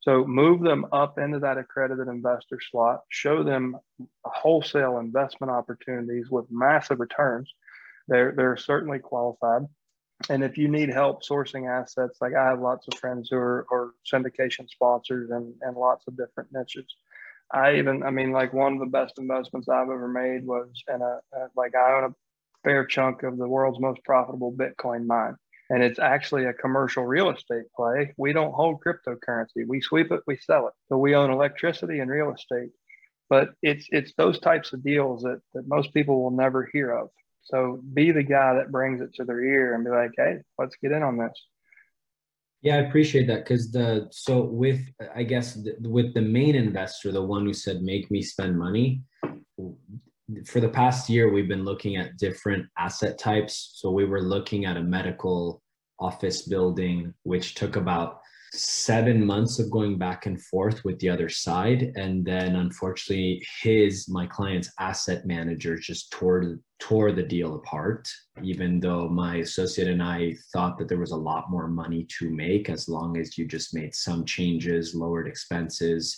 So 0.03 0.25
move 0.25 0.61
them 0.61 0.85
up 0.91 1.17
into 1.17 1.39
that 1.39 1.57
accredited 1.57 2.09
investor 2.09 2.59
slot, 2.59 3.03
show 3.07 3.41
them 3.41 3.77
wholesale 4.25 4.97
investment 4.97 5.49
opportunities 5.49 6.29
with 6.29 6.45
massive 6.51 6.99
returns. 6.99 7.49
They're, 8.09 8.33
they're 8.35 8.57
certainly 8.57 8.99
qualified. 8.99 9.61
And 10.29 10.43
if 10.43 10.57
you 10.57 10.67
need 10.67 10.89
help 10.89 11.23
sourcing 11.23 11.69
assets, 11.69 12.17
like 12.19 12.33
I 12.35 12.49
have 12.49 12.59
lots 12.59 12.85
of 12.87 12.99
friends 12.99 13.29
who 13.31 13.37
are, 13.37 13.65
are 13.71 13.91
syndication 14.11 14.69
sponsors 14.69 15.29
and, 15.31 15.53
and 15.61 15.77
lots 15.77 16.05
of 16.07 16.17
different 16.17 16.49
niches. 16.51 16.85
I 17.53 17.75
even, 17.75 18.03
I 18.03 18.09
mean, 18.09 18.31
like 18.31 18.51
one 18.51 18.73
of 18.73 18.79
the 18.79 18.85
best 18.85 19.13
investments 19.19 19.69
I've 19.69 19.89
ever 19.89 20.07
made 20.09 20.45
was 20.45 20.67
in 20.93 21.01
a, 21.01 21.19
a 21.33 21.47
like 21.55 21.75
I 21.75 21.97
own 21.97 22.11
a 22.11 22.15
fair 22.63 22.85
chunk 22.85 23.23
of 23.23 23.37
the 23.37 23.47
world's 23.47 23.79
most 23.79 24.03
profitable 24.03 24.51
Bitcoin 24.51 25.05
mine 25.05 25.35
and 25.69 25.81
it's 25.81 25.99
actually 25.99 26.45
a 26.45 26.53
commercial 26.53 27.05
real 27.05 27.29
estate 27.29 27.65
play. 27.75 28.13
We 28.17 28.33
don't 28.33 28.53
hold 28.53 28.81
cryptocurrency. 28.83 29.67
We 29.67 29.81
sweep 29.81 30.11
it, 30.11 30.21
we 30.27 30.37
sell 30.37 30.67
it. 30.67 30.73
So 30.89 30.97
we 30.97 31.15
own 31.15 31.31
electricity 31.31 31.99
and 31.99 32.09
real 32.09 32.33
estate. 32.33 32.69
But 33.29 33.51
it's 33.61 33.87
it's 33.89 34.13
those 34.17 34.39
types 34.39 34.73
of 34.73 34.83
deals 34.83 35.23
that, 35.23 35.41
that 35.53 35.67
most 35.67 35.93
people 35.93 36.21
will 36.21 36.31
never 36.31 36.69
hear 36.71 36.91
of. 36.91 37.09
So 37.43 37.81
be 37.93 38.11
the 38.11 38.23
guy 38.23 38.55
that 38.55 38.71
brings 38.71 39.01
it 39.01 39.13
to 39.15 39.25
their 39.25 39.43
ear 39.43 39.75
and 39.75 39.83
be 39.83 39.89
like, 39.89 40.11
hey, 40.17 40.39
let's 40.57 40.75
get 40.81 40.91
in 40.91 41.03
on 41.03 41.17
this. 41.17 41.33
Yeah, 42.61 42.75
I 42.75 42.79
appreciate 42.79 43.27
that 43.27 43.43
because 43.43 43.71
the 43.71 44.07
so 44.11 44.43
with 44.43 44.81
I 45.13 45.23
guess 45.23 45.55
the, 45.55 45.75
with 45.81 46.13
the 46.13 46.21
main 46.21 46.55
investor, 46.55 47.11
the 47.11 47.21
one 47.21 47.45
who 47.45 47.53
said 47.53 47.81
make 47.81 48.09
me 48.11 48.21
spend 48.21 48.57
money, 48.57 49.01
for 50.45 50.59
the 50.59 50.69
past 50.69 51.09
year 51.09 51.31
we've 51.31 51.47
been 51.47 51.65
looking 51.65 51.97
at 51.97 52.17
different 52.17 52.65
asset 52.77 53.17
types. 53.17 53.71
So 53.75 53.91
we 53.91 54.05
were 54.05 54.21
looking 54.21 54.65
at 54.65 54.77
a 54.77 54.83
medical 54.83 55.61
office 55.99 56.43
building, 56.43 57.13
which 57.23 57.55
took 57.55 57.75
about 57.75 58.19
seven 58.55 59.25
months 59.25 59.57
of 59.57 59.71
going 59.71 59.97
back 59.97 60.27
and 60.27 60.39
forth 60.39 60.85
with 60.85 60.99
the 60.99 61.09
other 61.09 61.27
side. 61.27 61.91
And 61.95 62.23
then 62.23 62.55
unfortunately, 62.55 63.43
his, 63.61 64.07
my 64.07 64.27
client's 64.27 64.71
asset 64.79 65.25
manager 65.25 65.75
just 65.75 66.11
tore, 66.11 66.59
tore 66.79 67.11
the 67.11 67.23
deal 67.23 67.55
apart, 67.55 68.07
even 68.43 68.79
though 68.79 69.09
my 69.09 69.37
associate 69.37 69.87
and 69.87 70.03
I 70.03 70.35
thought 70.51 70.77
that 70.77 70.87
there 70.87 70.99
was 70.99 71.11
a 71.11 71.17
lot 71.17 71.49
more 71.49 71.67
money 71.67 72.05
to 72.19 72.29
make 72.29 72.69
as 72.69 72.87
long 72.87 73.17
as 73.17 73.37
you 73.37 73.47
just 73.47 73.73
made 73.73 73.95
some 73.95 74.23
changes, 74.23 74.93
lowered 74.93 75.27
expenses, 75.27 76.15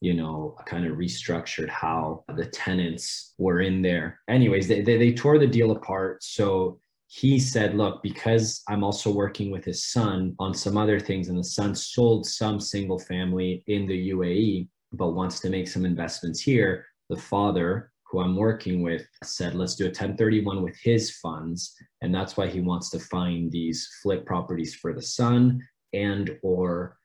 you 0.00 0.14
know, 0.14 0.56
kind 0.66 0.86
of 0.86 0.96
restructured 0.96 1.68
how 1.68 2.24
the 2.36 2.44
tenants 2.46 3.34
were 3.38 3.60
in 3.60 3.82
there. 3.82 4.20
Anyways, 4.28 4.68
they, 4.68 4.82
they, 4.82 4.98
they 4.98 5.12
tore 5.12 5.38
the 5.38 5.46
deal 5.46 5.70
apart. 5.70 6.22
So 6.22 6.78
he 7.08 7.38
said, 7.38 7.74
look, 7.74 8.02
because 8.02 8.62
I'm 8.68 8.84
also 8.84 9.10
working 9.10 9.50
with 9.50 9.64
his 9.64 9.84
son 9.84 10.34
on 10.38 10.52
some 10.54 10.76
other 10.76 11.00
things, 11.00 11.28
and 11.28 11.38
the 11.38 11.44
son 11.44 11.74
sold 11.74 12.26
some 12.26 12.60
single 12.60 12.98
family 12.98 13.64
in 13.68 13.86
the 13.86 14.10
UAE, 14.10 14.68
but 14.92 15.12
wants 15.12 15.40
to 15.40 15.50
make 15.50 15.68
some 15.68 15.86
investments 15.86 16.40
here. 16.40 16.84
The 17.08 17.16
father, 17.16 17.92
who 18.10 18.20
I'm 18.20 18.36
working 18.36 18.82
with, 18.82 19.06
said, 19.22 19.54
let's 19.54 19.76
do 19.76 19.84
a 19.84 19.88
1031 19.88 20.62
with 20.62 20.76
his 20.82 21.16
funds. 21.18 21.74
And 22.02 22.14
that's 22.14 22.36
why 22.36 22.48
he 22.48 22.60
wants 22.60 22.90
to 22.90 22.98
find 22.98 23.50
these 23.50 23.88
flip 24.02 24.26
properties 24.26 24.74
for 24.74 24.92
the 24.92 25.02
son 25.02 25.62
and 25.92 26.36
or 26.42 26.98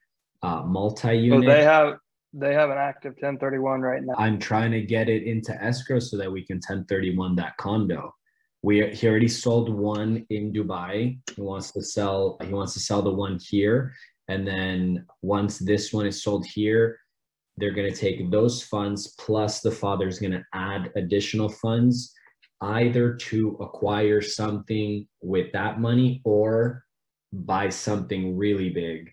uh, 0.43 0.63
multi-unit. 0.63 1.43
So 1.43 1.49
they 1.49 1.63
have 1.63 1.97
they 2.33 2.53
have 2.53 2.69
an 2.69 2.77
active 2.77 3.13
1031 3.13 3.81
right 3.81 4.01
now. 4.03 4.13
I'm 4.17 4.39
trying 4.39 4.71
to 4.71 4.81
get 4.81 5.09
it 5.09 5.23
into 5.23 5.53
escrow 5.61 5.99
so 5.99 6.17
that 6.17 6.31
we 6.31 6.45
can 6.45 6.57
1031 6.57 7.35
that 7.35 7.57
condo 7.57 8.13
we 8.63 8.87
he 8.91 9.07
already 9.07 9.27
sold 9.27 9.69
one 9.69 10.25
in 10.29 10.53
Dubai. 10.53 11.19
He 11.35 11.41
wants 11.41 11.71
to 11.71 11.81
sell. 11.81 12.37
He 12.43 12.53
wants 12.53 12.73
to 12.73 12.79
sell 12.79 13.01
the 13.01 13.13
one 13.13 13.39
here, 13.41 13.93
and 14.27 14.47
then 14.47 15.05
once 15.21 15.57
this 15.57 15.91
one 15.91 16.05
is 16.05 16.23
sold 16.23 16.45
here, 16.45 16.99
they're 17.57 17.73
going 17.73 17.91
to 17.91 17.99
take 17.99 18.29
those 18.29 18.63
funds 18.63 19.15
plus 19.19 19.61
the 19.61 19.71
father's 19.71 20.19
going 20.19 20.31
to 20.31 20.45
add 20.53 20.91
additional 20.95 21.49
funds, 21.49 22.13
either 22.61 23.15
to 23.15 23.57
acquire 23.59 24.21
something 24.21 25.07
with 25.21 25.51
that 25.53 25.79
money 25.79 26.21
or 26.23 26.83
buy 27.33 27.69
something 27.69 28.37
really 28.37 28.69
big 28.69 29.09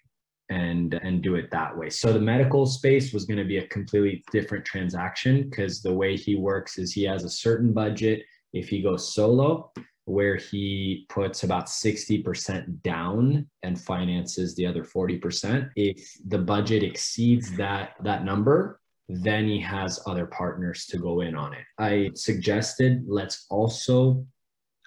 and 0.51 0.95
and 1.03 1.23
do 1.23 1.35
it 1.35 1.51
that 1.51 1.77
way. 1.77 1.91
So 1.91 2.13
the 2.13 2.21
medical 2.21 2.67
space 2.67 3.13
was 3.13 3.25
going 3.25 3.39
to 3.39 3.45
be 3.45 3.59
a 3.59 3.67
completely 3.67 4.25
different 4.33 4.65
transaction 4.65 5.49
because 5.49 5.83
the 5.83 5.93
way 5.93 6.17
he 6.17 6.37
works 6.37 6.79
is 6.79 6.93
he 6.93 7.05
has 7.05 7.25
a 7.25 7.31
certain 7.31 7.73
budget 7.73 8.23
if 8.53 8.69
he 8.69 8.81
goes 8.81 9.15
solo 9.15 9.71
where 10.09 10.37
he 10.37 11.05
puts 11.11 11.43
about 11.43 11.67
60% 11.67 12.83
down 12.83 13.47
and 13.63 13.79
finances 13.79 14.55
the 14.55 14.65
other 14.65 14.83
40%. 14.83 15.69
If 15.77 16.17
the 16.27 16.39
budget 16.39 16.83
exceeds 16.83 17.55
that 17.57 17.91
that 18.03 18.25
number, 18.25 18.81
then 19.09 19.47
he 19.47 19.61
has 19.61 20.01
other 20.07 20.27
partners 20.27 20.87
to 20.87 20.99
go 20.99 21.21
in 21.21 21.37
on 21.37 21.53
it. 21.53 21.65
I 21.79 22.11
suggested 22.15 23.05
let's 23.07 23.47
also 23.51 24.27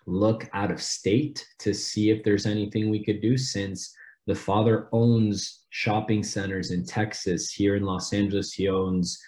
look 0.07 0.49
out 0.53 0.71
of 0.71 0.81
state 0.81 1.45
to 1.59 1.73
see 1.73 2.09
if 2.09 2.23
there's 2.23 2.47
anything 2.47 2.89
we 2.89 3.03
could 3.03 3.21
do 3.21 3.37
since 3.37 3.95
the 4.27 4.35
father 4.35 4.87
owns 4.91 5.65
shopping 5.69 6.23
centers 6.23 6.71
in 6.71 6.85
Texas. 6.85 7.51
Here 7.51 7.75
in 7.75 7.83
Los 7.83 8.13
Angeles, 8.13 8.53
he 8.53 8.69
owns 8.69 9.19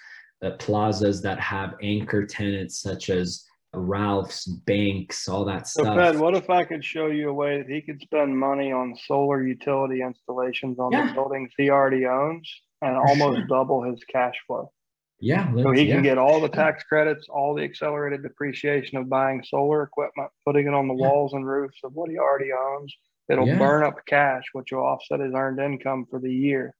uh, 0.43 0.51
plazas 0.59 1.21
that 1.21 1.39
have 1.39 1.75
anchor 1.81 2.25
tenants 2.25 2.79
such 2.79 3.09
as 3.09 3.45
Ralph's, 3.73 4.45
banks, 4.45 5.27
all 5.27 5.45
that 5.45 5.67
so 5.67 5.83
stuff. 5.83 5.95
Fed, 5.95 6.19
what 6.19 6.35
if 6.35 6.49
I 6.49 6.63
could 6.63 6.85
show 6.85 7.07
you 7.07 7.29
a 7.29 7.33
way 7.33 7.57
that 7.57 7.67
he 7.67 7.81
could 7.81 7.99
spend 8.01 8.37
money 8.37 8.71
on 8.71 8.95
solar 9.07 9.45
utility 9.45 10.01
installations 10.01 10.77
on 10.77 10.91
yeah. 10.91 11.07
the 11.07 11.13
buildings 11.13 11.51
he 11.57 11.69
already 11.69 12.05
owns 12.05 12.47
and 12.81 12.95
almost 12.95 13.39
sure. 13.39 13.47
double 13.47 13.81
his 13.83 13.99
cash 14.11 14.35
flow? 14.45 14.71
Yeah. 15.19 15.51
So 15.55 15.71
he 15.71 15.83
yeah. 15.83 15.95
can 15.95 16.03
get 16.03 16.17
all 16.17 16.39
the 16.41 16.49
tax 16.49 16.83
credits, 16.83 17.27
all 17.29 17.55
the 17.55 17.63
accelerated 17.63 18.21
depreciation 18.23 18.97
of 18.97 19.09
buying 19.09 19.43
solar 19.43 19.81
equipment, 19.83 20.29
putting 20.45 20.67
it 20.67 20.73
on 20.73 20.87
the 20.87 20.93
yeah. 20.93 21.07
walls 21.07 21.33
and 21.33 21.47
roofs 21.47 21.79
of 21.83 21.93
what 21.93 22.09
he 22.09 22.17
already 22.17 22.51
owns. 22.51 22.95
It'll 23.29 23.47
yeah. 23.47 23.57
burn 23.57 23.83
up 23.83 24.05
cash, 24.05 24.43
which 24.53 24.71
will 24.71 24.85
offset 24.85 25.19
his 25.19 25.33
earned 25.33 25.59
income 25.59 26.05
for 26.09 26.19
the 26.19 26.33
year. 26.33 26.75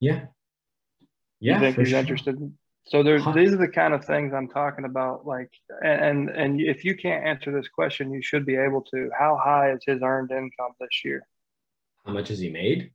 Yeah. 0.00 0.26
Yeah. 1.40 1.54
You 1.54 1.60
think 1.60 1.76
he's 1.76 1.88
sure. 1.88 1.98
interested? 1.98 2.52
So 2.84 3.02
there's 3.02 3.22
huh. 3.22 3.32
these 3.32 3.52
are 3.52 3.58
the 3.58 3.68
kind 3.68 3.94
of 3.94 4.04
things 4.04 4.32
I'm 4.34 4.48
talking 4.48 4.84
about. 4.84 5.26
Like, 5.26 5.50
and 5.84 6.30
and 6.30 6.60
if 6.60 6.84
you 6.84 6.96
can't 6.96 7.24
answer 7.24 7.52
this 7.52 7.68
question, 7.68 8.12
you 8.12 8.22
should 8.22 8.44
be 8.44 8.56
able 8.56 8.82
to. 8.92 9.10
How 9.16 9.40
high 9.42 9.72
is 9.72 9.80
his 9.86 10.02
earned 10.02 10.30
income 10.30 10.72
this 10.80 11.04
year? 11.04 11.26
How 12.04 12.12
much 12.12 12.28
has 12.28 12.40
he 12.40 12.50
made? 12.50 12.90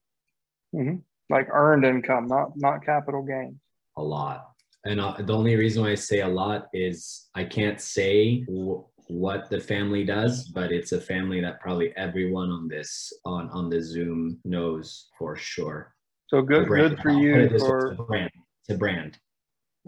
Mm-hmm. 0.75 0.97
Like 1.29 1.47
earned 1.51 1.85
income, 1.85 2.27
not 2.27 2.51
not 2.55 2.85
capital 2.85 3.23
gains. 3.23 3.59
A 3.97 4.01
lot. 4.01 4.49
And 4.85 5.01
uh, 5.01 5.15
the 5.19 5.33
only 5.33 5.55
reason 5.55 5.83
why 5.83 5.91
I 5.91 5.95
say 5.95 6.21
a 6.21 6.27
lot 6.27 6.67
is 6.73 7.27
I 7.35 7.43
can't 7.43 7.79
say 7.79 8.41
w- 8.41 8.85
what 9.07 9.49
the 9.49 9.59
family 9.59 10.03
does, 10.03 10.47
but 10.47 10.71
it's 10.71 10.91
a 10.91 11.01
family 11.01 11.41
that 11.41 11.59
probably 11.59 11.95
everyone 11.95 12.49
on 12.49 12.67
this 12.67 13.11
on 13.25 13.49
on 13.49 13.69
the 13.69 13.81
Zoom 13.81 14.39
knows 14.43 15.09
for 15.17 15.35
sure. 15.35 15.93
So 16.27 16.41
good, 16.41 16.67
good 16.67 16.99
for 16.99 17.11
you 17.11 17.49
for 17.57 17.91
it's 17.91 17.99
a 17.99 18.03
brand. 18.03 18.31
It's 18.61 18.69
a 18.75 18.77
brand. 18.77 19.17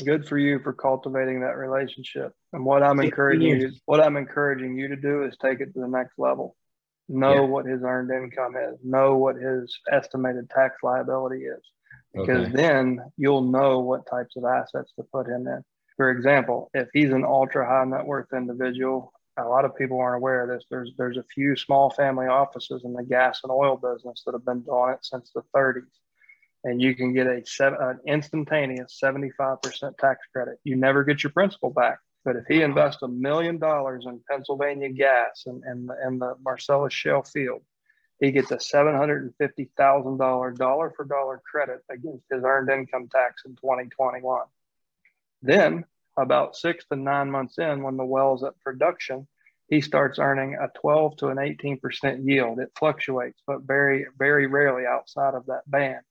Good 0.05 0.27
for 0.27 0.37
you 0.37 0.59
for 0.59 0.71
cultivating 0.71 1.41
that 1.41 1.57
relationship. 1.57 2.31
And 2.53 2.65
what 2.65 2.83
I'm 2.83 3.01
encouraging 3.01 3.59
you, 3.59 3.71
what 3.85 3.99
I'm 3.99 4.15
encouraging 4.15 4.77
you 4.77 4.87
to 4.87 4.95
do 4.95 5.23
is 5.23 5.35
take 5.41 5.59
it 5.59 5.73
to 5.73 5.81
the 5.81 5.87
next 5.87 6.17
level. 6.17 6.55
Know 7.09 7.33
yeah. 7.33 7.41
what 7.41 7.65
his 7.65 7.81
earned 7.83 8.11
income 8.11 8.55
is. 8.55 8.79
Know 8.83 9.17
what 9.17 9.35
his 9.35 9.77
estimated 9.91 10.49
tax 10.49 10.75
liability 10.83 11.43
is 11.43 11.61
because 12.13 12.47
okay. 12.47 12.55
then 12.55 12.99
you'll 13.17 13.41
know 13.41 13.79
what 13.79 14.09
types 14.09 14.35
of 14.35 14.45
assets 14.45 14.93
to 14.95 15.03
put 15.11 15.27
him 15.27 15.47
in. 15.47 15.63
For 15.99 16.09
example, 16.11 16.69
if 16.73 16.87
he's 16.93 17.11
an 17.11 17.25
ultra 17.25 17.67
high 17.67 17.83
net 17.83 18.05
worth 18.05 18.31
individual, 18.31 19.11
a 19.35 19.43
lot 19.43 19.65
of 19.65 19.75
people 19.75 19.99
aren't 19.99 20.15
aware 20.15 20.43
of 20.43 20.47
this. 20.47 20.63
There's 20.71 20.93
there's 20.97 21.17
a 21.17 21.23
few 21.23 21.57
small 21.57 21.89
family 21.89 22.27
offices 22.27 22.85
in 22.85 22.93
the 22.93 23.03
gas 23.03 23.41
and 23.43 23.51
oil 23.51 23.75
business 23.75 24.23
that 24.25 24.31
have 24.31 24.45
been 24.45 24.61
doing 24.61 24.93
it 24.93 25.03
since 25.03 25.29
the 25.35 25.41
30s, 25.53 25.91
and 26.63 26.81
you 26.81 26.95
can 26.95 27.11
get 27.11 27.27
a 27.27 27.45
seven, 27.45 27.79
an 27.81 27.99
instantaneous 28.07 28.97
75% 29.03 29.97
tax 29.97 30.25
credit. 30.31 30.57
You 30.63 30.77
never 30.77 31.03
get 31.03 31.21
your 31.21 31.33
principal 31.33 31.69
back. 31.69 31.99
But 32.23 32.37
if 32.37 32.45
he 32.47 32.61
invests 32.61 33.01
a 33.01 33.09
million 33.09 33.57
dollars 33.57 34.05
in 34.07 34.21
Pennsylvania 34.31 34.91
gas 34.91 35.43
and, 35.47 35.61
and, 35.65 35.91
and 36.01 36.21
the 36.21 36.35
Marcellus 36.41 36.93
Shale 36.93 37.23
field, 37.23 37.61
he 38.21 38.31
gets 38.31 38.51
a 38.51 38.57
$750,000 38.57 40.95
for 40.95 41.03
dollar 41.03 41.41
credit 41.51 41.81
against 41.91 42.23
his 42.31 42.43
earned 42.45 42.69
income 42.69 43.09
tax 43.11 43.41
in 43.45 43.57
2021. 43.57 44.43
Then, 45.41 45.85
about 46.17 46.55
six 46.55 46.85
to 46.87 46.95
nine 46.95 47.31
months 47.31 47.57
in, 47.57 47.83
when 47.83 47.97
the 47.97 48.05
well's 48.05 48.43
at 48.43 48.59
production, 48.59 49.27
he 49.69 49.81
starts 49.81 50.19
earning 50.19 50.55
a 50.55 50.67
12 50.79 51.17
to 51.17 51.27
an 51.27 51.37
18% 51.37 52.25
yield. 52.25 52.59
It 52.59 52.71
fluctuates, 52.77 53.41
but 53.45 53.61
very, 53.61 54.07
very 54.17 54.47
rarely 54.47 54.85
outside 54.85 55.35
of 55.35 55.45
that 55.45 55.69
band. 55.69 56.01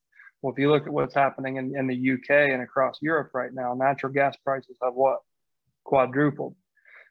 Well, 0.41 0.53
if 0.53 0.59
you 0.59 0.71
look 0.71 0.87
at 0.87 0.93
what's 0.93 1.13
happening 1.13 1.57
in, 1.57 1.77
in 1.77 1.87
the 1.87 2.13
UK 2.13 2.51
and 2.51 2.61
across 2.61 2.97
Europe 3.01 3.31
right 3.33 3.53
now, 3.53 3.73
natural 3.73 4.13
gas 4.13 4.37
prices 4.37 4.77
have 4.81 4.93
what? 4.93 5.19
Quadrupled. 5.83 6.55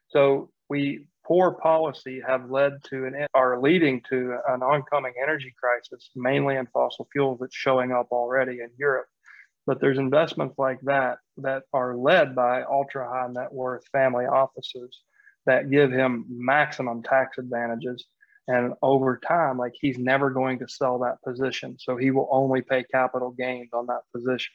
So 0.09 0.50
we 0.70 1.07
poor 1.26 1.52
policy 1.52 2.22
have 2.26 2.50
led 2.50 2.83
to 2.85 3.04
and 3.04 3.26
are 3.35 3.61
leading 3.61 4.00
to 4.09 4.38
an 4.48 4.62
oncoming 4.62 5.12
energy 5.22 5.54
crisis, 5.62 6.09
mainly 6.16 6.57
in 6.57 6.66
fossil 6.68 7.07
fuels 7.12 7.38
that's 7.40 7.54
showing 7.54 7.92
up 7.92 8.09
already 8.11 8.61
in 8.61 8.70
Europe. 8.78 9.09
But 9.68 9.83
there's 9.83 9.98
investments 9.98 10.54
like 10.57 10.81
that 10.85 11.18
that 11.37 11.64
are 11.74 11.94
led 11.94 12.35
by 12.35 12.62
ultra 12.62 13.07
high 13.07 13.28
net 13.31 13.52
worth 13.52 13.87
family 13.92 14.24
offices 14.24 14.98
that 15.44 15.70
give 15.70 15.92
him 15.92 16.24
maximum 16.31 17.02
tax 17.02 17.37
advantages. 17.37 18.07
And 18.46 18.72
over 18.81 19.20
time, 19.28 19.59
like 19.59 19.74
he's 19.78 19.98
never 19.98 20.31
going 20.31 20.59
to 20.61 20.68
sell 20.68 21.00
that 21.00 21.20
position. 21.22 21.76
So 21.78 21.98
he 21.98 22.11
will 22.11 22.31
only 22.33 22.62
pay 22.62 22.83
capital 22.83 23.31
gains 23.31 23.68
on 23.74 23.85
that 23.88 24.04
position. 24.16 24.54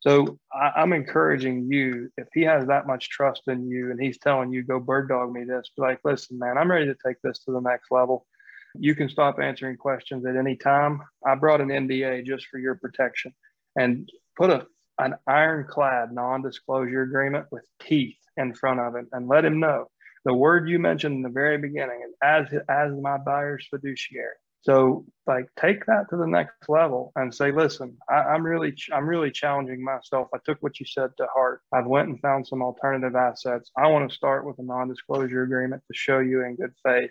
So 0.00 0.36
I, 0.52 0.82
am 0.82 0.92
encouraging 0.94 1.70
you, 1.70 2.10
if 2.16 2.26
he 2.34 2.42
has 2.42 2.66
that 2.66 2.88
much 2.88 3.08
trust 3.08 3.42
in 3.46 3.68
you 3.68 3.92
and 3.92 4.02
he's 4.02 4.18
telling 4.18 4.52
you, 4.52 4.64
go 4.64 4.80
bird 4.80 5.10
dog 5.10 5.32
me 5.32 5.44
this, 5.44 5.70
be 5.76 5.82
like, 5.82 6.00
listen, 6.02 6.40
man, 6.40 6.58
I'm 6.58 6.72
ready 6.72 6.86
to 6.86 6.96
take 7.06 7.22
this 7.22 7.38
to 7.44 7.52
the 7.52 7.60
next 7.60 7.92
level. 7.92 8.26
You 8.74 8.96
can 8.96 9.08
stop 9.08 9.38
answering 9.38 9.76
questions 9.76 10.26
at 10.26 10.34
any 10.34 10.56
time. 10.56 11.02
I 11.24 11.36
brought 11.36 11.60
an 11.60 11.68
NDA 11.68 12.26
just 12.26 12.46
for 12.46 12.58
your 12.58 12.74
protection 12.74 13.32
and 13.76 14.10
put 14.40 14.50
a 14.50 14.66
an 14.98 15.14
ironclad 15.26 16.12
non-disclosure 16.12 17.02
agreement 17.02 17.46
with 17.50 17.64
teeth 17.80 18.18
in 18.36 18.52
front 18.54 18.80
of 18.80 18.94
it 18.96 19.06
and 19.12 19.28
let 19.28 19.44
him 19.44 19.60
know 19.60 19.86
the 20.24 20.34
word 20.34 20.68
you 20.68 20.78
mentioned 20.78 21.14
in 21.14 21.22
the 21.22 21.28
very 21.28 21.58
beginning 21.58 22.00
is 22.06 22.14
as 22.22 22.46
as 22.68 22.92
my 23.00 23.16
buyer's 23.18 23.66
fiduciary 23.70 24.36
so 24.62 25.06
like 25.26 25.46
take 25.58 25.86
that 25.86 26.10
to 26.10 26.16
the 26.18 26.26
next 26.26 26.68
level 26.68 27.12
and 27.16 27.34
say, 27.34 27.50
listen, 27.50 27.96
I, 28.10 28.34
am 28.34 28.44
really 28.44 28.74
I'm 28.92 29.08
really 29.08 29.30
challenging 29.30 29.82
myself. 29.82 30.28
I 30.34 30.38
took 30.44 30.58
what 30.60 30.78
you 30.78 30.84
said 30.84 31.10
to 31.16 31.26
heart. 31.34 31.62
I've 31.72 31.86
went 31.86 32.10
and 32.10 32.20
found 32.20 32.46
some 32.46 32.60
alternative 32.60 33.16
assets. 33.16 33.70
I 33.78 33.86
want 33.86 34.10
to 34.10 34.14
start 34.14 34.44
with 34.44 34.58
a 34.58 34.62
non-disclosure 34.62 35.44
agreement 35.44 35.82
to 35.86 35.96
show 35.96 36.18
you 36.18 36.44
in 36.44 36.56
good 36.56 36.74
faith 36.84 37.10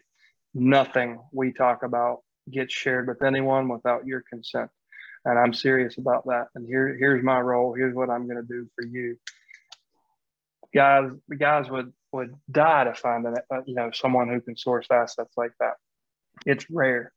nothing 0.54 1.20
we 1.32 1.54
talk 1.54 1.84
about 1.84 2.20
gets 2.52 2.74
shared 2.74 3.08
with 3.08 3.24
anyone 3.24 3.70
without 3.70 4.06
your 4.06 4.24
consent. 4.32 4.70
And 5.26 5.38
I'm 5.38 5.54
serious 5.54 5.98
about 5.98 6.26
that. 6.26 6.48
And 6.56 6.66
here, 6.66 6.96
here's 6.98 7.24
my 7.24 7.40
role. 7.40 7.74
Here's 7.74 7.96
what 7.96 8.10
I'm 8.10 8.26
going 8.26 8.38
to 8.38 8.48
do 8.48 8.68
for 8.76 8.86
you. 8.86 9.18
Guys, 10.74 11.12
the 11.28 11.36
guys 11.36 11.70
would 11.70 11.94
would 12.12 12.34
die 12.50 12.86
to 12.86 12.94
find 12.94 13.26
uh, 13.28 13.62
you 13.66 13.76
know 13.76 13.92
someone 13.92 14.30
who 14.30 14.42
can 14.42 14.58
source 14.58 14.88
assets 14.92 15.34
like 15.36 15.52
that. 15.60 15.74
It's 16.46 16.70
rare 16.70 17.12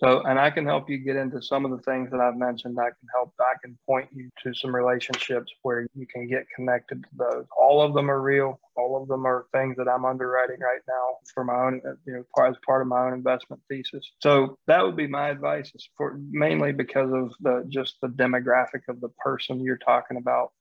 so, 0.00 0.22
and 0.22 0.38
I 0.38 0.50
can 0.50 0.64
help 0.64 0.88
you 0.88 0.98
get 0.98 1.16
into 1.16 1.42
some 1.42 1.64
of 1.64 1.72
the 1.72 1.78
things 1.78 2.10
that 2.12 2.20
I've 2.20 2.36
mentioned. 2.36 2.78
I 2.78 2.90
can 2.90 3.08
help, 3.12 3.32
I 3.40 3.54
can 3.60 3.76
point 3.84 4.08
you 4.12 4.30
to 4.44 4.54
some 4.54 4.74
relationships 4.74 5.52
where 5.62 5.88
you 5.94 6.06
can 6.06 6.28
get 6.28 6.46
connected 6.54 7.02
to 7.02 7.08
those. 7.16 7.44
All 7.58 7.82
of 7.82 7.94
them 7.94 8.08
are 8.08 8.20
real. 8.20 8.60
All 8.76 9.02
of 9.02 9.08
them 9.08 9.26
are 9.26 9.46
things 9.52 9.76
that 9.76 9.88
I'm 9.88 10.04
underwriting 10.04 10.60
right 10.60 10.80
now 10.86 11.16
for 11.34 11.42
my 11.42 11.66
own, 11.66 11.80
you 12.06 12.12
know, 12.12 12.44
as 12.44 12.54
part 12.64 12.80
of 12.80 12.86
my 12.86 13.06
own 13.06 13.12
investment 13.12 13.60
thesis. 13.68 14.08
So 14.20 14.56
that 14.68 14.84
would 14.84 14.96
be 14.96 15.08
my 15.08 15.30
advice 15.30 15.72
is 15.74 15.88
for 15.96 16.16
mainly 16.30 16.70
because 16.70 17.12
of 17.12 17.32
the, 17.40 17.64
just 17.68 17.96
the 18.00 18.08
demographic 18.08 18.82
of 18.88 19.00
the 19.00 19.08
person 19.18 19.60
you're 19.60 19.78
talking 19.78 20.16
about. 20.16 20.52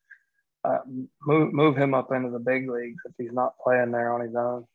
Uh, 0.63 0.79
move, 1.21 1.53
move 1.53 1.77
him 1.77 1.93
up 1.93 2.11
into 2.11 2.31
the 2.31 2.39
big 2.39 2.69
leagues 2.69 3.01
if 3.05 3.13
he's 3.19 3.31
not 3.31 3.53
playing 3.63 3.91
there 3.91 4.11
on 4.11 4.21
his 4.21 4.35
own. 4.35 4.65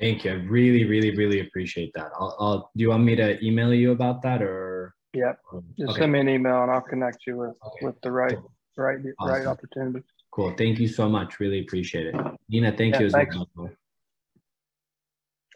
Thank 0.00 0.24
you. 0.24 0.32
I 0.32 0.34
really, 0.34 0.84
really, 0.84 1.14
really 1.14 1.40
appreciate 1.40 1.92
that. 1.94 2.10
I'll, 2.18 2.36
I'll 2.40 2.70
do 2.74 2.82
you 2.82 2.88
want 2.88 3.04
me 3.04 3.14
to 3.16 3.44
email 3.44 3.72
you 3.74 3.92
about 3.92 4.22
that 4.22 4.42
or? 4.42 4.94
Yep. 5.12 5.40
Um, 5.52 5.64
Just 5.76 5.90
okay. 5.90 6.00
send 6.00 6.12
me 6.12 6.20
an 6.20 6.28
email 6.28 6.62
and 6.62 6.70
I'll 6.70 6.80
connect 6.80 7.26
you 7.26 7.36
with, 7.36 7.50
okay. 7.66 7.86
with 7.86 8.00
the 8.00 8.10
right, 8.10 8.36
cool. 8.36 8.52
right, 8.76 8.98
awesome. 9.18 9.34
right 9.34 9.46
opportunity. 9.46 10.02
Cool. 10.30 10.54
Thank 10.56 10.78
you 10.78 10.88
so 10.88 11.08
much. 11.08 11.40
Really 11.40 11.60
appreciate 11.60 12.06
it. 12.06 12.14
Nina, 12.48 12.72
thank 12.72 12.94
yeah, 12.94 13.00
you 13.00 13.06
as 13.06 13.12
thanks. 13.12 13.36
well. 13.56 13.70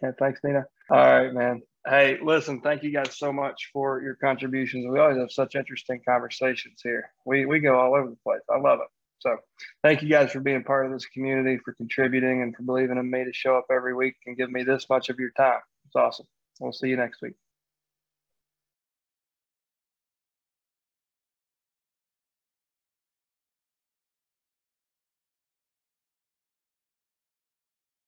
Yeah, 0.03 0.11
thanks, 0.19 0.41
Nina. 0.45 0.67
All 0.91 0.99
right, 0.99 1.33
man. 1.33 1.63
Hey, 1.87 2.19
listen, 2.23 2.61
thank 2.61 2.83
you 2.83 2.91
guys 2.91 3.17
so 3.17 3.33
much 3.33 3.71
for 3.73 4.03
your 4.03 4.17
contributions. 4.17 4.87
We 4.91 4.99
always 4.99 5.19
have 5.19 5.31
such 5.31 5.55
interesting 5.55 6.01
conversations 6.07 6.81
here. 6.83 7.11
We 7.25 7.47
we 7.47 7.61
go 7.61 7.79
all 7.79 7.95
over 7.95 8.11
the 8.11 8.17
place. 8.25 8.41
I 8.51 8.59
love 8.59 8.81
it. 8.81 8.89
So 9.19 9.37
thank 9.83 10.03
you 10.03 10.09
guys 10.09 10.33
for 10.33 10.41
being 10.41 10.65
part 10.65 10.87
of 10.87 10.93
this 10.93 11.07
community, 11.07 11.59
for 11.65 11.73
contributing, 11.75 12.43
and 12.43 12.55
for 12.55 12.63
believing 12.63 12.99
in 12.99 13.11
me 13.11 13.25
to 13.25 13.33
show 13.33 13.57
up 13.57 13.67
every 13.71 13.95
week 13.95 14.15
and 14.27 14.37
give 14.37 14.51
me 14.51 14.65
this 14.65 14.89
much 14.89 15.09
of 15.09 15.19
your 15.19 15.31
time. 15.31 15.61
It's 15.87 15.97
awesome. 15.97 16.27
We'll 16.61 16.73
see 16.73 16.89
you 16.89 16.97
next 16.97 17.23
week. 17.23 17.35